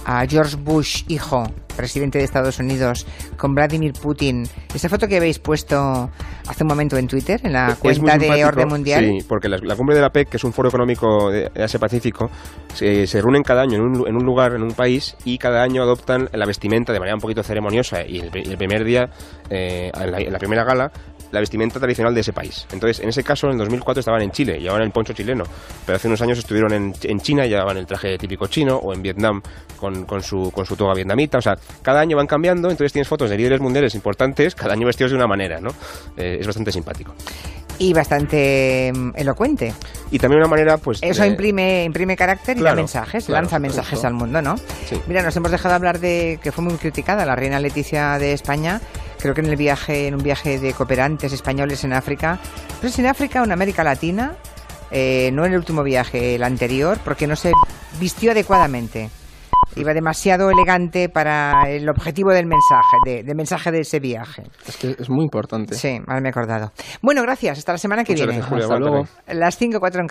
a 0.06 0.26
George 0.28 0.58
Bush, 0.58 1.04
hijo, 1.08 1.44
presidente 1.78 2.18
de 2.18 2.26
Estados 2.26 2.60
Unidos, 2.60 3.08
con 3.38 3.56
Vladimir 3.56 3.94
Putin? 3.94 4.44
Esa 4.74 4.90
foto 4.90 5.08
que 5.08 5.16
habéis 5.16 5.40
puesto 5.40 6.10
hace 6.46 6.64
un 6.64 6.68
momento 6.68 6.98
en 6.98 7.08
Twitter, 7.08 7.40
en 7.46 7.54
la 7.54 7.78
cuenta 7.80 8.18
de 8.18 8.44
Orden 8.44 8.68
Mundial. 8.68 9.06
Sí, 9.06 9.26
porque 9.30 9.48
la, 9.48 9.58
la, 9.64 9.78
cumbre 9.78 9.96
de 9.96 10.02
la 10.02 10.10
PEC, 10.10 10.28
que 10.28 10.36
es 10.36 10.44
un 10.44 10.52
foro 10.52 10.68
económico 10.68 11.32
de 11.32 11.50
Asia-Pacífico, 11.56 12.30
se, 12.74 13.08
se, 13.08 13.22
reúnen 13.22 13.44
cada 13.44 13.62
año 13.62 13.78
en 13.78 13.82
un, 13.82 14.08
en 14.10 14.16
un, 14.18 14.26
lugar, 14.26 14.54
en 14.54 14.64
un 14.64 14.74
país, 14.74 15.16
y 15.24 15.38
cada 15.38 15.64
año 15.64 15.84
adoptan 15.84 16.28
la 16.34 16.46
vestimenta 16.46 16.92
de 16.92 17.00
manera 17.00 17.16
un 17.16 17.22
poquito 17.22 17.44
ceremoniosa. 17.44 18.06
Y 18.06 18.20
el, 18.20 18.30
el 18.36 18.58
primer 18.58 18.84
día, 18.84 19.10
eh, 19.50 19.90
en, 19.94 20.12
la, 20.12 20.20
en 20.20 20.34
la 20.34 20.40
primera 20.40 20.66
gala, 20.66 20.92
la 21.32 21.40
vestimenta 21.40 21.80
tradicional 21.80 22.14
de 22.14 22.22
ese 22.22 22.34
país. 22.34 22.66
Entonces, 22.72 23.02
en 23.02 23.10
ese 23.10 23.24
caso, 23.24 23.48
en 23.48 23.54
el 23.54 23.60
2004 23.60 24.00
estaban 24.00 24.22
en 24.22 24.32
Chile, 24.32 24.60
llevaban 24.60 24.84
el 24.84 24.92
poncho 24.92 25.14
chileno, 25.14 25.44
pero 25.86 25.98
hace 25.98 26.08
unos 26.08 26.22
años 26.22 26.38
estuvieron 26.38 26.74
en, 26.74 26.94
en 27.04 27.20
China 27.20 27.46
y 27.46 27.50
llevaban 27.50 27.78
el 27.78 27.86
traje 27.86 28.18
típico 28.18 28.48
chino, 28.48 28.78
o 28.78 28.94
en 28.94 29.02
Vietnam 29.02 29.42
con, 29.78 30.06
con, 30.06 30.22
su, 30.22 30.52
con 30.52 30.66
su 30.66 30.76
toga 30.76 30.94
vietnamita. 30.94 31.38
O 31.38 31.42
sea, 31.42 31.56
cada 31.82 32.02
año 32.02 32.18
van 32.18 32.28
cambiando, 32.28 32.70
entonces 32.70 32.94
tienes 32.94 33.08
fotos 33.08 33.30
de 33.30 33.38
líderes 33.38 33.60
mundiales 33.60 33.96
importantes, 33.96 34.56
cada 34.56 34.74
año 34.74 34.86
vestidos 34.86 35.12
de 35.12 35.18
una 35.18 35.28
manera, 35.28 35.60
¿no? 35.60 35.70
Eh, 36.18 36.38
es 36.40 36.46
bastante 36.46 36.72
simpático. 36.72 37.14
Y 37.78 37.94
bastante 37.94 38.92
um, 38.96 39.12
elocuente. 39.16 39.74
Y 40.10 40.18
también 40.18 40.40
una 40.40 40.50
manera, 40.50 40.78
pues... 40.78 41.00
Eso 41.02 41.24
de... 41.24 41.28
imprime, 41.28 41.84
imprime 41.84 42.16
carácter 42.16 42.56
claro, 42.56 42.68
y 42.68 42.70
da 42.70 42.76
mensajes, 42.76 43.26
claro, 43.26 43.42
lanza 43.42 43.60
mensajes 43.60 43.92
justo. 43.92 44.08
al 44.08 44.14
mundo, 44.14 44.42
¿no? 44.42 44.56
Sí. 44.86 45.02
Mira, 45.08 45.22
nos 45.22 45.36
hemos 45.36 45.52
dejado 45.52 45.76
hablar 45.76 46.00
de 46.00 46.40
que 46.42 46.54
fue 46.54 46.64
muy 46.64 46.76
criticada 46.76 47.26
la 47.26 47.36
reina 47.36 47.60
Leticia 47.60 48.18
de 48.18 48.32
España, 48.32 48.80
creo 49.26 49.34
que 49.34 49.42
en 49.42 49.48
el 49.48 49.56
viaje, 49.56 50.08
en 50.08 50.14
un 50.14 50.22
viaje 50.22 50.60
de 50.60 50.72
cooperantes 50.74 51.34
españoles 51.34 51.84
en 51.84 51.94
África. 51.94 52.40
No 52.84 52.90
sé 52.90 53.02
en 53.02 53.08
África 53.08 53.42
o 53.42 53.46
en 53.46 53.52
América 53.52 53.84
Latina, 53.84 54.36
eh, 54.92 55.32
no 55.34 55.46
en 55.46 55.54
el 55.54 55.58
último 55.58 55.82
viaje, 55.82 56.36
el 56.36 56.44
anterior, 56.44 57.00
porque 57.04 57.26
no 57.26 57.36
se 57.36 57.52
vistió 58.00 58.32
adecuadamente. 58.32 59.10
Iba 59.78 59.94
demasiado 59.94 60.52
elegante 60.52 61.10
para 61.10 61.64
el 61.68 61.90
objetivo 61.90 62.32
del 62.32 62.46
mensaje, 62.46 62.98
de, 63.04 63.24
del 63.24 63.36
mensaje 63.36 63.72
de 63.72 63.80
ese 63.80 64.00
viaje. 64.00 64.44
Es 64.68 64.78
que 64.78 64.96
es 64.98 65.10
muy 65.10 65.24
importante. 65.24 65.74
Sí, 65.74 65.98
ahora 66.08 66.22
me 66.22 66.30
he 66.30 66.32
acordado. 66.32 66.72
Bueno, 67.02 67.24
gracias. 67.24 67.58
Hasta 67.58 67.72
la 67.72 67.78
semana 67.80 68.04
que 68.04 68.14
Muchas 68.14 68.28
viene. 68.28 68.42
gracias, 68.42 68.50
Julia. 68.50 68.66
Hasta 68.66 68.78
luego. 68.78 69.08
Las 69.28 69.58
5 69.58 69.80
4 69.80 70.00
en 70.00 70.04